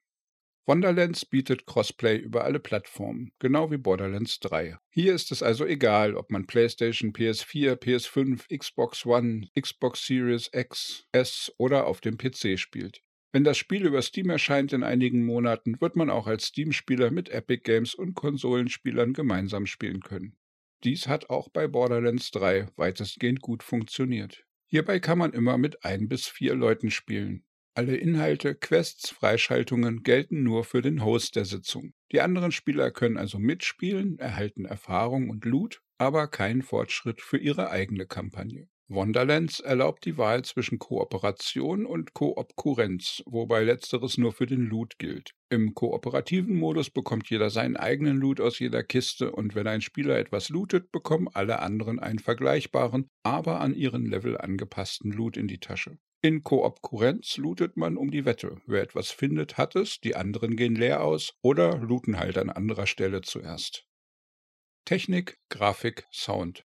Wonderlands 0.67 1.25
bietet 1.25 1.67
Crossplay 1.67 2.17
über 2.17 2.43
alle 2.43 2.59
Plattformen, 2.59 3.31
genau 3.39 3.69
wie 3.71 3.77
Borderlands 3.77 4.39
3. 4.39 4.77
Hier 4.89 5.13
ist 5.13 5.31
es 5.31 5.43
also 5.43 5.63
egal, 5.65 6.15
ob 6.15 6.31
man 6.31 6.47
PlayStation, 6.47 7.13
PS4, 7.13 7.75
PS5, 7.75 8.57
Xbox 8.57 9.05
One, 9.05 9.47
Xbox 9.57 10.05
Series 10.05 10.49
X, 10.51 11.05
S 11.11 11.53
oder 11.59 11.85
auf 11.85 12.01
dem 12.01 12.17
PC 12.17 12.59
spielt. 12.59 13.01
Wenn 13.35 13.43
das 13.43 13.57
Spiel 13.57 13.85
über 13.85 14.01
Steam 14.01 14.29
erscheint 14.29 14.71
in 14.71 14.81
einigen 14.81 15.25
Monaten, 15.25 15.81
wird 15.81 15.97
man 15.97 16.09
auch 16.09 16.25
als 16.25 16.45
Steam-Spieler 16.45 17.11
mit 17.11 17.27
Epic 17.27 17.63
Games 17.65 17.93
und 17.93 18.13
Konsolenspielern 18.13 19.11
gemeinsam 19.11 19.65
spielen 19.65 19.99
können. 19.99 20.37
Dies 20.85 21.09
hat 21.09 21.29
auch 21.29 21.49
bei 21.49 21.67
Borderlands 21.67 22.31
3 22.31 22.69
weitestgehend 22.77 23.41
gut 23.41 23.61
funktioniert. 23.61 24.45
Hierbei 24.67 25.01
kann 25.01 25.17
man 25.17 25.33
immer 25.33 25.57
mit 25.57 25.83
ein 25.83 26.07
bis 26.07 26.27
vier 26.27 26.55
Leuten 26.55 26.91
spielen. 26.91 27.43
Alle 27.73 27.97
Inhalte, 27.97 28.55
Quests, 28.55 29.09
Freischaltungen 29.09 30.03
gelten 30.03 30.43
nur 30.43 30.63
für 30.63 30.81
den 30.81 31.03
Host 31.03 31.35
der 31.35 31.43
Sitzung. 31.43 31.93
Die 32.13 32.21
anderen 32.21 32.53
Spieler 32.53 32.89
können 32.89 33.17
also 33.17 33.37
mitspielen, 33.37 34.17
erhalten 34.17 34.63
Erfahrung 34.63 35.29
und 35.29 35.43
Loot, 35.43 35.81
aber 35.97 36.29
keinen 36.29 36.61
Fortschritt 36.61 37.19
für 37.19 37.37
ihre 37.37 37.69
eigene 37.69 38.07
Kampagne. 38.07 38.69
Wonderlands 38.87 39.61
erlaubt 39.61 40.05
die 40.05 40.17
Wahl 40.19 40.45
zwischen 40.45 40.77
Kooperation 40.77 41.87
und 41.87 42.13
Koopkurenz, 42.13 43.23
wobei 43.25 43.63
letzteres 43.63 44.19
nur 44.19 44.31
für 44.31 44.45
den 44.45 44.61
Loot 44.61 44.99
gilt. 44.99 45.31
Im 45.49 45.73
kooperativen 45.73 46.55
Modus 46.55 46.91
bekommt 46.91 47.27
jeder 47.31 47.49
seinen 47.49 47.77
eigenen 47.77 48.17
Loot 48.17 48.39
aus 48.39 48.59
jeder 48.59 48.83
Kiste 48.83 49.31
und 49.31 49.55
wenn 49.55 49.67
ein 49.67 49.81
Spieler 49.81 50.19
etwas 50.19 50.49
lootet, 50.49 50.91
bekommen 50.91 51.27
alle 51.33 51.59
anderen 51.59 51.99
einen 51.99 52.19
vergleichbaren, 52.19 53.09
aber 53.23 53.59
an 53.59 53.73
ihren 53.73 54.05
Level 54.05 54.37
angepassten 54.37 55.11
Loot 55.11 55.35
in 55.35 55.47
die 55.47 55.59
Tasche. 55.59 55.97
In 56.21 56.43
Koopkurenz 56.43 57.37
lootet 57.37 57.77
man 57.77 57.97
um 57.97 58.11
die 58.11 58.25
Wette. 58.25 58.61
Wer 58.67 58.83
etwas 58.83 59.09
findet, 59.09 59.57
hat 59.57 59.75
es, 59.75 59.99
die 59.99 60.15
anderen 60.15 60.55
gehen 60.55 60.75
leer 60.75 61.03
aus 61.03 61.33
oder 61.41 61.77
looten 61.79 62.19
halt 62.19 62.37
an 62.37 62.51
anderer 62.51 62.85
Stelle 62.85 63.21
zuerst. 63.21 63.87
Technik, 64.85 65.39
Grafik, 65.49 66.05
Sound. 66.11 66.65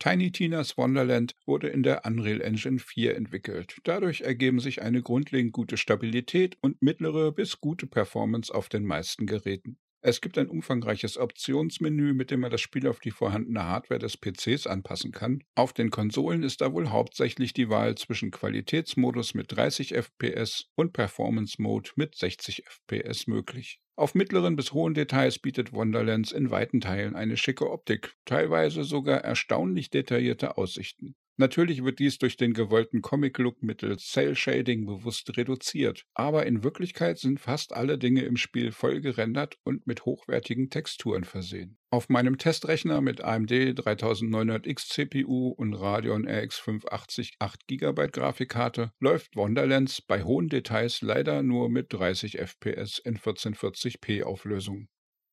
Tiny 0.00 0.32
Tina's 0.32 0.78
Wonderland 0.78 1.36
wurde 1.44 1.68
in 1.68 1.82
der 1.82 2.06
Unreal 2.06 2.40
Engine 2.40 2.78
4 2.78 3.16
entwickelt. 3.16 3.76
Dadurch 3.84 4.22
ergeben 4.22 4.58
sich 4.58 4.80
eine 4.80 5.02
grundlegend 5.02 5.52
gute 5.52 5.76
Stabilität 5.76 6.56
und 6.62 6.80
mittlere 6.80 7.32
bis 7.32 7.60
gute 7.60 7.86
Performance 7.86 8.52
auf 8.52 8.70
den 8.70 8.86
meisten 8.86 9.26
Geräten. 9.26 9.76
Es 10.00 10.22
gibt 10.22 10.38
ein 10.38 10.48
umfangreiches 10.48 11.18
Optionsmenü, 11.18 12.14
mit 12.14 12.30
dem 12.30 12.40
man 12.40 12.50
das 12.50 12.62
Spiel 12.62 12.88
auf 12.88 13.00
die 13.00 13.10
vorhandene 13.10 13.64
Hardware 13.64 14.00
des 14.00 14.16
PCs 14.16 14.66
anpassen 14.66 15.12
kann. 15.12 15.44
Auf 15.54 15.74
den 15.74 15.90
Konsolen 15.90 16.42
ist 16.44 16.62
da 16.62 16.72
wohl 16.72 16.88
hauptsächlich 16.88 17.52
die 17.52 17.68
Wahl 17.68 17.96
zwischen 17.96 18.30
Qualitätsmodus 18.30 19.34
mit 19.34 19.54
30 19.54 19.92
FPS 19.92 20.70
und 20.76 20.94
Performance 20.94 21.60
Mode 21.60 21.90
mit 21.96 22.14
60 22.14 22.64
FPS 22.66 23.26
möglich. 23.26 23.82
Auf 24.00 24.14
mittleren 24.14 24.56
bis 24.56 24.72
hohen 24.72 24.94
Details 24.94 25.38
bietet 25.38 25.74
Wonderlands 25.74 26.32
in 26.32 26.50
weiten 26.50 26.80
Teilen 26.80 27.14
eine 27.14 27.36
schicke 27.36 27.70
Optik, 27.70 28.16
teilweise 28.24 28.82
sogar 28.82 29.18
erstaunlich 29.18 29.90
detaillierte 29.90 30.56
Aussichten. 30.56 31.16
Natürlich 31.40 31.82
wird 31.82 32.00
dies 32.00 32.18
durch 32.18 32.36
den 32.36 32.52
gewollten 32.52 33.00
Comic-Look 33.00 33.62
mittels 33.62 34.10
Cell 34.10 34.36
Shading 34.36 34.84
bewusst 34.84 35.38
reduziert, 35.38 36.04
aber 36.12 36.44
in 36.44 36.62
Wirklichkeit 36.62 37.16
sind 37.18 37.40
fast 37.40 37.72
alle 37.72 37.96
Dinge 37.96 38.24
im 38.24 38.36
Spiel 38.36 38.72
voll 38.72 39.00
gerendert 39.00 39.56
und 39.64 39.86
mit 39.86 40.04
hochwertigen 40.04 40.68
Texturen 40.68 41.24
versehen. 41.24 41.78
Auf 41.88 42.10
meinem 42.10 42.36
Testrechner 42.36 43.00
mit 43.00 43.22
AMD 43.22 43.50
3900X 43.50 44.90
CPU 44.90 45.48
und 45.48 45.72
Radeon 45.72 46.28
RX 46.28 46.58
580 46.58 47.36
8 47.38 47.66
GB 47.66 48.08
Grafikkarte 48.08 48.92
läuft 49.00 49.34
Wonderlands 49.34 50.02
bei 50.02 50.22
hohen 50.22 50.50
Details 50.50 51.00
leider 51.00 51.42
nur 51.42 51.70
mit 51.70 51.90
30 51.90 52.38
FPS 52.38 52.98
in 52.98 53.16
1440p 53.16 54.24
Auflösung. 54.24 54.88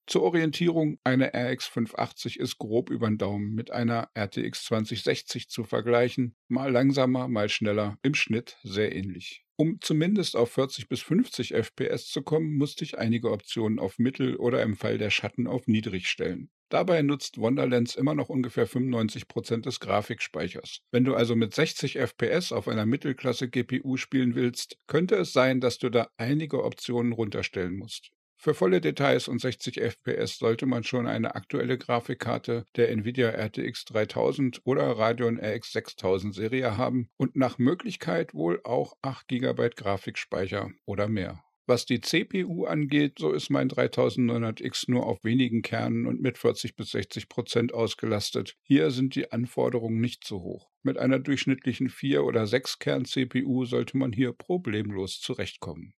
Zur 0.08 0.24
Orientierung, 0.24 1.00
eine 1.04 1.34
RX 1.34 1.66
580 1.66 2.40
ist 2.40 2.60
grob 2.60 2.90
über 2.90 3.10
den 3.10 3.18
Daumen 3.18 3.54
mit 3.54 3.72
einer 3.72 4.10
RTX 4.18 4.64
2060 4.64 5.50
zu 5.50 5.66
vergleichen, 5.66 6.34
mal 6.48 6.72
langsamer, 6.72 7.28
mal 7.28 7.50
schneller, 7.50 7.98
im 8.04 8.14
Schnitt 8.14 8.58
sehr 8.64 8.96
ähnlich. 8.96 9.44
Um 9.58 9.82
zumindest 9.82 10.38
auf 10.38 10.52
40 10.54 10.88
bis 10.88 11.02
50 11.02 11.54
FPS 11.54 12.08
zu 12.08 12.22
kommen, 12.22 12.56
musste 12.56 12.86
ich 12.86 12.98
einige 12.98 13.32
Optionen 13.32 13.80
auf 13.80 14.00
Mittel 14.00 14.38
oder 14.38 14.62
im 14.62 14.78
Fall 14.78 14.98
der 14.98 15.10
Schatten 15.10 15.46
auf 15.46 15.68
Niedrig 15.68 16.08
stellen. 16.08 16.52
Dabei 16.70 17.02
nutzt 17.02 17.38
Wonderlands 17.38 17.96
immer 17.96 18.16
noch 18.16 18.30
ungefähr 18.30 18.68
95% 18.68 19.62
des 19.62 19.82
Grafikspeichers. 19.82 20.84
Wenn 20.92 21.04
du 21.04 21.16
also 21.16 21.36
mit 21.36 21.54
60 21.54 21.98
FPS 21.98 22.54
auf 22.54 22.70
einer 22.70 22.86
Mittelklasse 22.86 23.50
GPU 23.50 23.98
spielen 23.98 24.36
willst, 24.36 24.78
könnte 24.88 25.16
es 25.16 25.34
sein, 25.34 25.60
dass 25.60 25.80
du 25.80 25.90
da 25.90 26.08
einige 26.16 26.64
Optionen 26.64 27.12
runterstellen 27.12 27.76
musst. 27.76 28.12
Für 28.40 28.54
volle 28.54 28.82
Details 28.82 29.28
und 29.28 29.42
60 29.42 29.82
FPS 29.82 30.38
sollte 30.38 30.68
man 30.68 30.84
schon 30.84 31.08
eine 31.08 31.34
aktuelle 31.34 31.78
Grafikkarte 31.78 32.66
der 32.76 32.92
Nvidia 32.92 33.30
RTX 33.30 33.86
3000 33.86 34.62
oder 34.64 34.84
Radeon 34.92 35.40
RX 35.40 35.72
6000 35.72 36.36
Serie 36.36 36.78
haben 36.78 37.10
und 37.18 37.36
nach 37.36 37.58
Möglichkeit 37.58 38.36
wohl 38.36 38.62
auch 38.64 38.94
8 39.02 39.28
GB 39.28 39.70
Grafikspeicher 39.76 40.70
oder 40.86 41.08
mehr. 41.08 41.44
Was 41.66 41.86
die 41.86 42.00
CPU 42.00 42.66
angeht, 42.66 43.18
so 43.20 43.34
ist 43.34 43.50
mein 43.50 43.70
3900X 43.70 44.86
nur 44.88 45.08
auf 45.08 45.24
wenigen 45.24 45.64
Kernen 45.64 46.06
und 46.06 46.22
mit 46.22 46.38
40 46.38 46.76
bis 46.76 46.92
60 46.92 47.28
Prozent 47.30 47.74
ausgelastet. 47.74 48.56
Hier 48.62 48.92
sind 48.92 49.16
die 49.16 49.32
Anforderungen 49.32 50.00
nicht 50.00 50.26
so 50.26 50.42
hoch. 50.42 50.70
Mit 50.84 50.98
einer 50.98 51.20
durchschnittlichen 51.20 51.90
4 51.90 52.24
oder 52.24 52.46
6 52.46 52.80
Kern 52.80 53.04
CPU 53.04 53.66
sollte 53.66 53.98
man 53.98 54.14
hier 54.14 54.32
problemlos 54.32 55.20
zurechtkommen. 55.20 55.94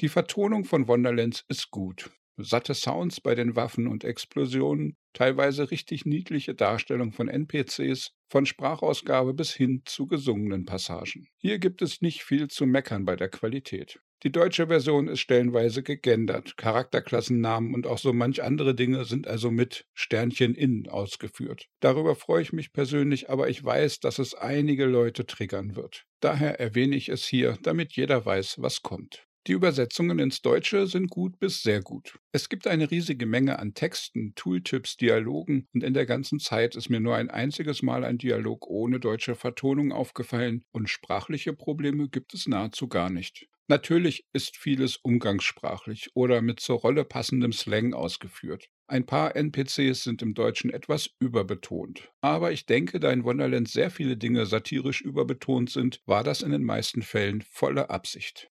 Die 0.00 0.10
Vertonung 0.10 0.64
von 0.64 0.88
Wonderlands 0.88 1.44
ist 1.48 1.70
gut. 1.70 2.10
Satte 2.36 2.74
Sounds 2.74 3.22
bei 3.22 3.34
den 3.34 3.56
Waffen 3.56 3.86
und 3.86 4.04
Explosionen, 4.04 4.98
teilweise 5.14 5.70
richtig 5.70 6.04
niedliche 6.04 6.54
Darstellung 6.54 7.12
von 7.12 7.28
NPCs, 7.28 8.12
von 8.28 8.44
Sprachausgabe 8.44 9.32
bis 9.32 9.54
hin 9.54 9.80
zu 9.86 10.06
gesungenen 10.06 10.66
Passagen. 10.66 11.28
Hier 11.38 11.58
gibt 11.58 11.80
es 11.80 12.02
nicht 12.02 12.24
viel 12.24 12.48
zu 12.48 12.66
meckern 12.66 13.06
bei 13.06 13.16
der 13.16 13.30
Qualität. 13.30 13.98
Die 14.22 14.32
deutsche 14.32 14.66
Version 14.66 15.08
ist 15.08 15.20
stellenweise 15.20 15.82
gegendert, 15.82 16.58
Charakterklassennamen 16.58 17.72
und 17.72 17.86
auch 17.86 17.98
so 17.98 18.12
manch 18.12 18.42
andere 18.42 18.74
Dinge 18.74 19.06
sind 19.06 19.26
also 19.26 19.50
mit 19.50 19.86
Sternchen 19.94 20.54
in 20.54 20.90
ausgeführt. 20.90 21.68
Darüber 21.80 22.14
freue 22.16 22.42
ich 22.42 22.52
mich 22.52 22.72
persönlich, 22.74 23.30
aber 23.30 23.48
ich 23.48 23.64
weiß, 23.64 24.00
dass 24.00 24.18
es 24.18 24.34
einige 24.34 24.84
Leute 24.84 25.24
triggern 25.24 25.74
wird. 25.74 26.04
Daher 26.20 26.60
erwähne 26.60 26.96
ich 26.96 27.08
es 27.08 27.24
hier, 27.24 27.58
damit 27.62 27.92
jeder 27.92 28.26
weiß, 28.26 28.56
was 28.60 28.82
kommt. 28.82 29.25
Die 29.46 29.52
Übersetzungen 29.52 30.18
ins 30.18 30.42
Deutsche 30.42 30.88
sind 30.88 31.08
gut 31.08 31.38
bis 31.38 31.62
sehr 31.62 31.80
gut. 31.80 32.18
Es 32.32 32.48
gibt 32.48 32.66
eine 32.66 32.90
riesige 32.90 33.26
Menge 33.26 33.60
an 33.60 33.74
Texten, 33.74 34.34
Tooltips, 34.34 34.96
Dialogen 34.96 35.68
und 35.72 35.84
in 35.84 35.94
der 35.94 36.04
ganzen 36.04 36.40
Zeit 36.40 36.74
ist 36.74 36.88
mir 36.88 36.98
nur 36.98 37.14
ein 37.14 37.30
einziges 37.30 37.80
Mal 37.80 38.02
ein 38.02 38.18
Dialog 38.18 38.66
ohne 38.66 38.98
deutsche 38.98 39.36
Vertonung 39.36 39.92
aufgefallen 39.92 40.64
und 40.72 40.90
sprachliche 40.90 41.52
Probleme 41.52 42.08
gibt 42.08 42.34
es 42.34 42.48
nahezu 42.48 42.88
gar 42.88 43.08
nicht. 43.08 43.46
Natürlich 43.68 44.24
ist 44.32 44.56
vieles 44.56 44.96
umgangssprachlich 44.96 46.10
oder 46.14 46.42
mit 46.42 46.58
zur 46.58 46.78
Rolle 46.80 47.04
passendem 47.04 47.52
Slang 47.52 47.94
ausgeführt. 47.94 48.68
Ein 48.88 49.06
paar 49.06 49.36
NPCs 49.36 50.02
sind 50.02 50.22
im 50.22 50.34
Deutschen 50.34 50.70
etwas 50.70 51.10
überbetont. 51.20 52.10
Aber 52.20 52.50
ich 52.50 52.66
denke, 52.66 52.98
da 52.98 53.12
in 53.12 53.22
Wonderland 53.22 53.68
sehr 53.68 53.90
viele 53.90 54.16
Dinge 54.16 54.46
satirisch 54.46 55.02
überbetont 55.02 55.70
sind, 55.70 56.00
war 56.04 56.24
das 56.24 56.42
in 56.42 56.50
den 56.50 56.64
meisten 56.64 57.02
Fällen 57.02 57.42
volle 57.42 57.90
Absicht. 57.90 58.50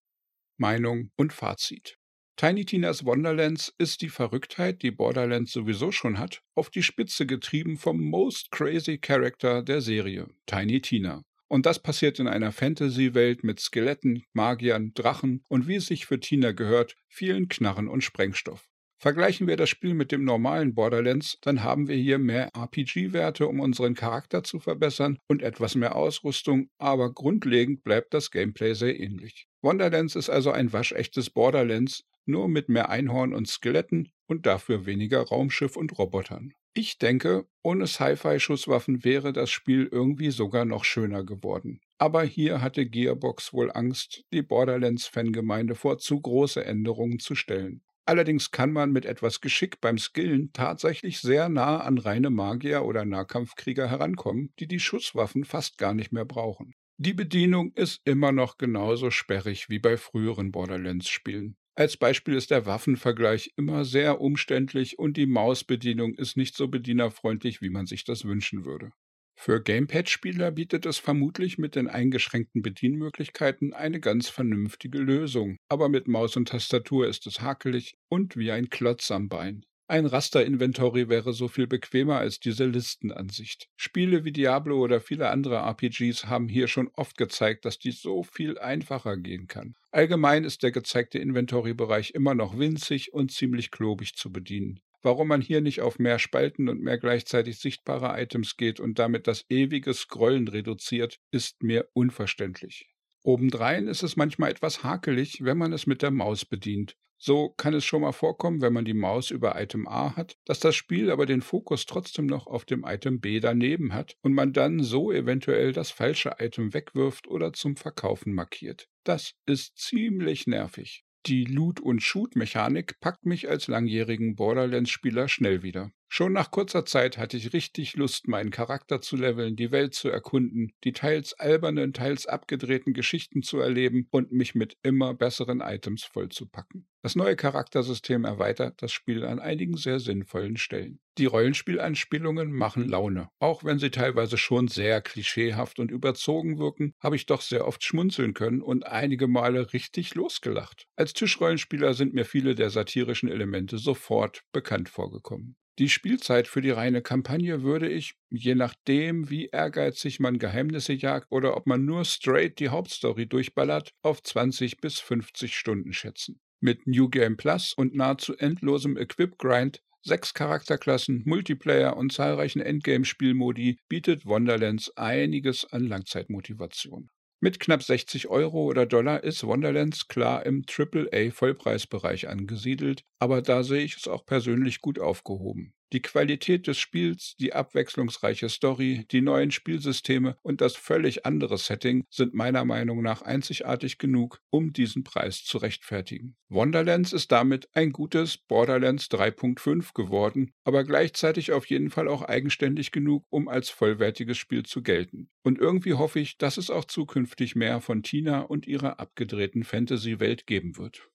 Meinung 0.58 1.12
und 1.16 1.34
Fazit. 1.34 1.98
Tiny 2.38 2.66
Tinas 2.66 3.06
Wonderlands 3.06 3.74
ist 3.78 4.02
die 4.02 4.10
Verrücktheit, 4.10 4.82
die 4.82 4.92
Borderlands 4.92 5.54
sowieso 5.54 5.94
schon 5.94 6.20
hat, 6.20 6.42
auf 6.54 6.70
die 6.70 6.84
Spitze 6.84 7.26
getrieben 7.26 7.78
vom 7.78 8.02
most 8.02 8.52
crazy 8.52 8.98
Character 8.98 9.64
der 9.64 9.80
Serie, 9.80 10.28
Tiny 10.46 10.82
Tina. 10.82 11.24
Und 11.48 11.66
das 11.66 11.82
passiert 11.82 12.20
in 12.20 12.28
einer 12.28 12.52
Fantasy-Welt 12.52 13.44
mit 13.44 13.60
Skeletten, 13.60 14.24
Magiern, 14.34 14.92
Drachen 14.96 15.46
und 15.48 15.68
wie 15.68 15.76
es 15.76 15.86
sich 15.86 16.06
für 16.06 16.20
Tina 16.20 16.52
gehört, 16.52 16.96
vielen 17.08 17.48
Knarren 17.48 17.88
und 17.88 18.04
Sprengstoff. 18.04 18.68
Vergleichen 18.98 19.48
wir 19.48 19.56
das 19.56 19.70
Spiel 19.70 19.94
mit 19.94 20.12
dem 20.12 20.24
normalen 20.24 20.74
Borderlands, 20.74 21.38
dann 21.42 21.64
haben 21.64 21.88
wir 21.88 21.96
hier 21.96 22.18
mehr 22.18 22.50
RPG-Werte, 22.56 23.48
um 23.48 23.60
unseren 23.60 23.94
Charakter 23.94 24.44
zu 24.44 24.60
verbessern 24.60 25.20
und 25.28 25.42
etwas 25.42 25.76
mehr 25.76 25.96
Ausrüstung, 25.96 26.70
aber 26.80 27.14
grundlegend 27.14 27.84
bleibt 27.84 28.14
das 28.14 28.32
Gameplay 28.32 28.74
sehr 28.74 29.00
ähnlich. 29.00 29.48
Wonderlands 29.66 30.16
ist 30.16 30.30
also 30.30 30.52
ein 30.52 30.72
waschechtes 30.74 31.32
Borderlands, 31.32 32.04
nur 32.28 32.48
mit 32.48 32.70
mehr 32.70 32.90
Einhorn 32.90 33.34
und 33.34 33.48
Skeletten 33.48 34.12
und 34.28 34.46
dafür 34.46 34.86
weniger 34.86 35.22
Raumschiff 35.22 35.76
und 35.76 35.98
Robotern. 35.98 36.54
Ich 36.76 37.00
denke, 37.00 37.48
ohne 37.64 37.88
Sci-Fi-Schusswaffen 37.88 39.04
wäre 39.04 39.34
das 39.34 39.50
Spiel 39.50 39.90
irgendwie 39.92 40.30
sogar 40.30 40.66
noch 40.66 40.84
schöner 40.84 41.24
geworden. 41.24 41.82
Aber 41.98 42.24
hier 42.24 42.62
hatte 42.62 42.86
Gearbox 42.86 43.54
wohl 43.54 43.72
Angst, 43.72 44.24
die 44.32 44.44
Borderlands-Fangemeinde 44.44 45.74
vor 45.74 45.98
zu 45.98 46.22
große 46.22 46.64
Änderungen 46.64 47.18
zu 47.18 47.34
stellen. 47.34 47.82
Allerdings 48.06 48.52
kann 48.52 48.72
man 48.72 48.92
mit 48.92 49.08
etwas 49.08 49.42
Geschick 49.42 49.82
beim 49.82 49.98
Skillen 49.98 50.52
tatsächlich 50.54 51.22
sehr 51.22 51.50
nah 51.50 51.80
an 51.80 51.98
reine 51.98 52.30
Magier 52.30 52.86
oder 52.86 53.04
Nahkampfkrieger 53.04 53.90
herankommen, 53.90 54.54
die 54.60 54.68
die 54.68 54.80
Schusswaffen 54.80 55.44
fast 55.44 55.80
gar 55.80 55.96
nicht 55.96 56.12
mehr 56.12 56.26
brauchen. 56.26 56.76
Die 56.98 57.14
Bedienung 57.14 57.74
ist 57.74 58.02
immer 58.06 58.32
noch 58.32 58.58
genauso 58.58 59.12
sperrig 59.12 59.70
wie 59.70 59.80
bei 59.80 59.98
früheren 59.98 60.54
Borderlands-Spielen. 60.54 61.58
Als 61.76 61.98
Beispiel 61.98 62.36
ist 62.36 62.52
der 62.52 62.66
Waffenvergleich 62.66 63.52
immer 63.58 63.84
sehr 63.84 64.22
umständlich 64.22 64.98
und 64.98 65.18
die 65.18 65.26
Mausbedienung 65.26 66.14
ist 66.14 66.38
nicht 66.38 66.56
so 66.56 66.70
bedienerfreundlich, 66.70 67.62
wie 67.62 67.70
man 67.70 67.86
sich 67.86 68.06
das 68.06 68.24
wünschen 68.24 68.64
würde. 68.64 68.92
Für 69.38 69.62
Gamepad-Spieler 69.62 70.52
bietet 70.52 70.86
es 70.86 70.98
vermutlich 70.98 71.58
mit 71.58 71.76
den 71.76 71.90
eingeschränkten 71.90 72.62
Bedienmöglichkeiten 72.62 73.74
eine 73.74 74.00
ganz 74.00 74.30
vernünftige 74.30 75.00
Lösung, 75.00 75.58
aber 75.68 75.90
mit 75.90 76.08
Maus 76.08 76.38
und 76.38 76.48
Tastatur 76.48 77.08
ist 77.08 77.28
es 77.28 77.42
hakelig 77.42 77.98
und 78.08 78.38
wie 78.38 78.52
ein 78.52 78.70
Klotz 78.70 79.12
am 79.12 79.28
Bein. 79.28 79.66
Ein 79.88 80.08
Raster-Inventory 80.08 81.10
wäre 81.10 81.32
so 81.34 81.48
viel 81.48 81.68
bequemer 81.68 82.18
als 82.18 82.40
diese 82.40 82.66
Listenansicht. 82.66 83.70
Spiele 83.76 84.26
wie 84.26 84.32
Diablo 84.32 84.80
oder 84.80 85.00
viele 85.00 85.30
andere 85.30 85.58
RPGs 85.58 86.26
haben 86.26 86.50
hier 86.50 86.68
schon 86.68 86.90
oft 86.96 87.18
gezeigt, 87.18 87.66
dass 87.66 87.78
dies 87.78 88.02
so 88.02 88.24
viel 88.24 88.58
einfacher 88.58 89.16
gehen 89.16 89.48
kann. 89.48 89.76
Allgemein 89.92 90.44
ist 90.44 90.64
der 90.64 90.72
gezeigte 90.72 91.20
Inventory-Bereich 91.20 92.16
immer 92.16 92.34
noch 92.34 92.58
winzig 92.58 93.14
und 93.14 93.32
ziemlich 93.32 93.70
klobig 93.70 94.16
zu 94.16 94.32
bedienen. 94.32 94.80
Warum 95.04 95.28
man 95.28 95.42
hier 95.42 95.62
nicht 95.62 95.82
auf 95.82 96.00
mehr 96.00 96.18
Spalten 96.18 96.68
und 96.68 96.82
mehr 96.82 96.98
gleichzeitig 96.98 97.60
sichtbare 97.60 98.20
Items 98.20 98.58
geht 98.58 98.80
und 98.80 98.98
damit 98.98 99.28
das 99.28 99.46
ewige 99.50 99.94
Scrollen 99.94 100.48
reduziert, 100.48 101.20
ist 101.30 101.62
mir 101.62 101.88
unverständlich. 101.94 102.95
Obendrein 103.26 103.88
ist 103.88 104.04
es 104.04 104.16
manchmal 104.16 104.52
etwas 104.52 104.84
hakelig, 104.84 105.44
wenn 105.44 105.58
man 105.58 105.74
es 105.74 105.88
mit 105.88 106.04
der 106.04 106.12
Maus 106.12 106.46
bedient. 106.46 106.96
So 107.18 107.50
kann 107.50 107.74
es 107.74 107.84
schon 107.84 108.02
mal 108.02 108.12
vorkommen, 108.12 108.62
wenn 108.62 108.74
man 108.74 108.86
die 108.86 108.94
Maus 108.94 109.32
über 109.32 109.60
Item 109.60 109.88
A 109.88 110.16
hat, 110.16 110.38
dass 110.46 110.60
das 110.60 110.76
Spiel 110.76 111.10
aber 111.10 111.26
den 111.26 111.42
Fokus 111.42 111.88
trotzdem 111.88 112.28
noch 112.28 112.46
auf 112.46 112.66
dem 112.66 112.84
Item 112.86 113.20
B 113.20 113.40
daneben 113.40 113.94
hat 113.94 114.16
und 114.22 114.34
man 114.34 114.54
dann 114.54 114.84
so 114.84 115.12
eventuell 115.12 115.72
das 115.72 115.90
falsche 115.90 116.36
Item 116.38 116.76
wegwirft 116.76 117.28
oder 117.28 117.52
zum 117.52 117.78
Verkaufen 117.78 118.34
markiert. 118.36 118.90
Das 119.04 119.34
ist 119.48 119.76
ziemlich 119.78 120.46
nervig. 120.46 121.04
Die 121.26 121.46
Loot- 121.46 121.80
und 121.80 122.04
Shoot-Mechanik 122.04 123.00
packt 123.00 123.26
mich 123.26 123.50
als 123.50 123.66
langjährigen 123.66 124.36
Borderlands-Spieler 124.36 125.30
schnell 125.30 125.64
wieder. 125.64 125.92
Schon 126.08 126.34
nach 126.34 126.52
kurzer 126.52 126.86
Zeit 126.86 127.18
hatte 127.18 127.36
ich 127.36 127.52
richtig 127.52 127.96
Lust, 127.96 128.28
meinen 128.28 128.52
Charakter 128.52 129.02
zu 129.02 129.18
leveln, 129.18 129.56
die 129.56 129.72
Welt 129.72 129.94
zu 129.94 130.10
erkunden, 130.10 130.72
die 130.84 130.94
teils 130.94 131.34
albernen, 131.34 131.94
teils 131.94 132.26
abgedrehten 132.26 132.94
Geschichten 132.94 133.42
zu 133.42 133.60
erleben 133.60 134.08
und 134.12 134.32
mich 134.32 134.56
mit 134.56 134.78
immer 134.84 135.14
besseren 135.14 135.62
Items 135.62 136.04
vollzupacken. 136.04 136.88
Das 137.02 137.16
neue 137.16 137.36
Charaktersystem 137.36 138.24
erweitert 138.24 138.82
das 138.82 138.92
Spiel 138.92 139.26
an 139.26 139.40
einigen 139.40 139.78
sehr 139.78 140.00
sinnvollen 140.00 140.58
Stellen. 140.58 141.00
Die 141.18 141.26
Rollenspielanspielungen 141.26 142.52
machen 142.52 142.88
Laune. 142.88 143.30
Auch 143.40 143.64
wenn 143.64 143.78
sie 143.78 143.92
teilweise 143.92 144.38
schon 144.38 144.68
sehr 144.68 145.02
klischeehaft 145.02 145.80
und 145.80 145.92
überzogen 145.92 146.58
wirken, 146.58 146.94
habe 147.00 147.16
ich 147.16 147.26
doch 147.26 147.42
sehr 147.42 147.68
oft 147.68 147.84
schmunzeln 147.84 148.34
können 148.34 148.62
und 148.62 148.86
einige 148.88 149.28
Male 149.28 149.74
richtig 149.74 150.16
losgelacht. 150.16 150.88
Als 150.96 151.14
Tischrollenspieler 151.14 151.94
sind 151.94 152.14
mir 152.14 152.26
viele 152.26 152.56
der 152.56 152.70
satirischen 152.70 153.30
Elemente 153.30 153.78
sofort 153.78 154.44
bekannt 154.52 154.90
vorgekommen. 154.90 155.58
Die 155.78 155.90
Spielzeit 155.90 156.48
für 156.48 156.62
die 156.62 156.72
reine 156.72 157.02
Kampagne 157.02 157.62
würde 157.62 157.90
ich, 157.90 158.16
je 158.30 158.56
nachdem, 158.56 159.30
wie 159.30 159.48
ehrgeizig 159.48 160.22
man 160.22 160.40
Geheimnisse 160.40 160.94
jagt 160.94 161.28
oder 161.32 161.58
ob 161.58 161.68
man 161.68 161.84
nur 161.84 162.06
straight 162.06 162.60
die 162.60 162.70
Hauptstory 162.70 163.28
durchballert, 163.28 163.94
auf 164.02 164.24
20 164.24 164.78
bis 164.78 165.00
50 165.00 165.58
Stunden 165.58 165.92
schätzen. 165.92 166.40
Mit 166.62 166.88
New 166.88 167.10
Game 167.10 167.36
Plus 167.36 167.74
und 167.74 167.94
nahezu 167.94 168.38
endlosem 168.38 168.96
Equip-Grind, 168.96 169.82
sechs 170.02 170.34
Charakterklassen, 170.34 171.24
Multiplayer 171.26 171.98
und 171.98 172.14
zahlreichen 172.14 172.62
Endgame-Spielmodi 172.62 173.80
bietet 173.90 174.26
Wonderlands 174.26 174.96
einiges 174.96 175.66
an 175.66 175.84
Langzeitmotivation. 175.88 177.10
Mit 177.40 177.62
knapp 177.62 177.82
60 177.82 178.28
Euro 178.28 178.66
oder 178.66 178.86
Dollar 178.86 179.24
ist 179.24 179.46
Wonderlands 179.46 180.10
klar 180.10 180.46
im 180.46 180.66
AAA-Vollpreisbereich 180.66 182.28
angesiedelt, 182.28 183.06
aber 183.20 183.42
da 183.42 183.64
sehe 183.64 183.86
ich 183.86 183.96
es 183.96 184.08
auch 184.10 184.26
persönlich 184.26 184.82
gut 184.82 185.00
aufgehoben. 185.00 185.74
Die 185.96 186.02
Qualität 186.02 186.68
des 186.68 186.78
Spiels, 186.78 187.38
die 187.40 187.54
abwechslungsreiche 187.54 188.50
Story, 188.50 189.06
die 189.12 189.22
neuen 189.22 189.52
Spielsysteme 189.52 190.36
und 190.42 190.60
das 190.60 190.76
völlig 190.76 191.26
andere 191.26 191.58
Setting 191.58 192.04
sind 192.10 192.34
meiner 192.34 192.66
Meinung 192.66 193.02
nach 193.02 193.22
einzigartig 193.22 193.98
genug, 193.98 194.42
um 194.50 194.74
diesen 194.74 195.06
Preis 195.06 195.46
zu 195.46 195.58
rechtfertigen. 195.58 196.36
Wonderlands 196.50 197.14
ist 197.14 197.32
damit 197.32 197.70
ein 197.72 197.94
gutes 197.94 198.38
Borderlands 198.38 199.06
3.5 199.06 199.94
geworden, 199.94 200.52
aber 200.66 200.84
gleichzeitig 200.84 201.54
auf 201.54 201.66
jeden 201.68 201.90
Fall 201.90 202.10
auch 202.10 202.24
eigenständig 202.24 202.92
genug, 202.92 203.26
um 203.30 203.48
als 203.48 203.70
vollwertiges 203.70 204.38
Spiel 204.38 204.64
zu 204.64 204.84
gelten. 204.84 205.30
Und 205.44 205.60
irgendwie 205.60 205.94
hoffe 205.94 206.20
ich, 206.20 206.38
dass 206.38 206.58
es 206.58 206.70
auch 206.70 206.84
zukünftig 206.84 207.56
mehr 207.56 207.80
von 207.80 208.04
Tina 208.04 208.42
und 208.42 208.68
ihrer 208.68 209.00
abgedrehten 209.00 209.64
Fantasy-Welt 209.64 210.46
geben 210.46 210.76
wird. 210.76 211.10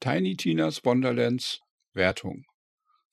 Tiny 0.00 0.36
Tinas 0.36 0.84
Wonderlands 0.84 1.60
Wertung 1.94 2.44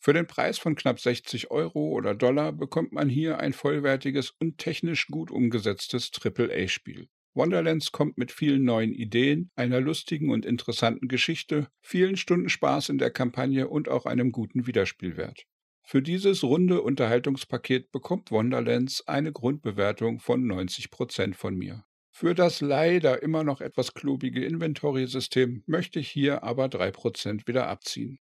für 0.05 0.13
den 0.13 0.27
Preis 0.27 0.59
von 0.59 0.75
knapp 0.75 0.99
60 0.99 1.49
Euro 1.49 1.89
oder 1.89 2.13
Dollar 2.13 2.51
bekommt 2.51 2.91
man 2.91 3.09
hier 3.09 3.39
ein 3.39 3.53
vollwertiges 3.53 4.29
und 4.39 4.59
technisch 4.59 5.07
gut 5.07 5.31
umgesetztes 5.31 6.11
AAA-Spiel. 6.23 7.09
Wonderlands 7.33 7.91
kommt 7.91 8.15
mit 8.15 8.31
vielen 8.31 8.65
neuen 8.65 8.93
Ideen, 8.93 9.49
einer 9.55 9.81
lustigen 9.81 10.29
und 10.29 10.45
interessanten 10.45 11.07
Geschichte, 11.07 11.69
vielen 11.81 12.17
Stunden 12.17 12.49
Spaß 12.49 12.89
in 12.89 12.99
der 12.99 13.09
Kampagne 13.09 13.67
und 13.67 13.89
auch 13.89 14.05
einem 14.05 14.31
guten 14.31 14.67
Wiederspielwert. 14.67 15.47
Für 15.81 16.03
dieses 16.03 16.43
runde 16.43 16.83
Unterhaltungspaket 16.83 17.91
bekommt 17.91 18.29
Wonderlands 18.29 19.07
eine 19.07 19.31
Grundbewertung 19.31 20.19
von 20.19 20.45
90% 20.45 21.33
von 21.33 21.55
mir. 21.55 21.83
Für 22.11 22.35
das 22.35 22.61
leider 22.61 23.23
immer 23.23 23.43
noch 23.43 23.59
etwas 23.59 23.95
klobige 23.95 24.45
Inventory-System 24.45 25.63
möchte 25.65 25.99
ich 25.99 26.11
hier 26.11 26.43
aber 26.43 26.65
3% 26.65 27.47
wieder 27.47 27.67
abziehen. 27.67 28.19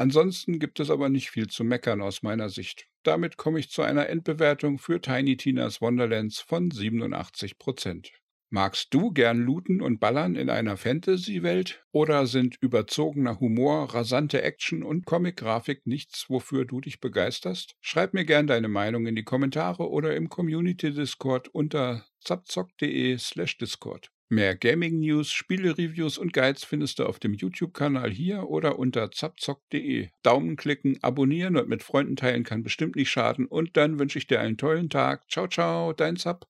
Ansonsten 0.00 0.58
gibt 0.58 0.80
es 0.80 0.88
aber 0.88 1.10
nicht 1.10 1.28
viel 1.28 1.48
zu 1.48 1.62
meckern 1.62 2.00
aus 2.00 2.22
meiner 2.22 2.48
Sicht. 2.48 2.88
Damit 3.02 3.36
komme 3.36 3.60
ich 3.60 3.68
zu 3.68 3.82
einer 3.82 4.08
Endbewertung 4.08 4.78
für 4.78 5.02
Tiny 5.02 5.36
Tinas 5.36 5.82
Wonderlands 5.82 6.40
von 6.40 6.70
87% 6.70 8.08
Magst 8.48 8.94
du 8.94 9.10
gern 9.10 9.42
looten 9.42 9.82
und 9.82 10.00
ballern 10.00 10.36
in 10.36 10.48
einer 10.48 10.78
Fantasy-Welt? 10.78 11.84
Oder 11.92 12.26
sind 12.26 12.56
überzogener 12.62 13.40
Humor, 13.40 13.94
rasante 13.94 14.40
Action 14.40 14.82
und 14.82 15.04
Comic-Grafik 15.04 15.86
nichts, 15.86 16.30
wofür 16.30 16.64
du 16.64 16.80
dich 16.80 17.00
begeisterst? 17.00 17.76
Schreib 17.82 18.14
mir 18.14 18.24
gern 18.24 18.46
deine 18.46 18.68
Meinung 18.68 19.04
in 19.04 19.16
die 19.16 19.24
Kommentare 19.24 19.90
oder 19.90 20.16
im 20.16 20.30
Community-Discord 20.30 21.48
unter 21.48 22.06
zapzock.de 22.22 23.18
slash 23.18 23.58
Discord. 23.58 24.10
Mehr 24.32 24.54
Gaming-News, 24.54 25.32
Spiele-Reviews 25.32 26.16
und 26.16 26.32
Guides 26.32 26.62
findest 26.62 27.00
du 27.00 27.04
auf 27.04 27.18
dem 27.18 27.34
YouTube-Kanal 27.34 28.12
hier 28.12 28.48
oder 28.48 28.78
unter 28.78 29.10
zapzock.de. 29.10 30.10
Daumen 30.22 30.54
klicken, 30.54 31.02
abonnieren 31.02 31.56
und 31.56 31.68
mit 31.68 31.82
Freunden 31.82 32.14
teilen 32.14 32.44
kann 32.44 32.62
bestimmt 32.62 32.94
nicht 32.94 33.10
schaden. 33.10 33.46
Und 33.46 33.76
dann 33.76 33.98
wünsche 33.98 34.18
ich 34.18 34.28
dir 34.28 34.38
einen 34.38 34.56
tollen 34.56 34.88
Tag. 34.88 35.28
Ciao, 35.28 35.48
ciao, 35.48 35.92
dein 35.92 36.16
Zap. 36.16 36.46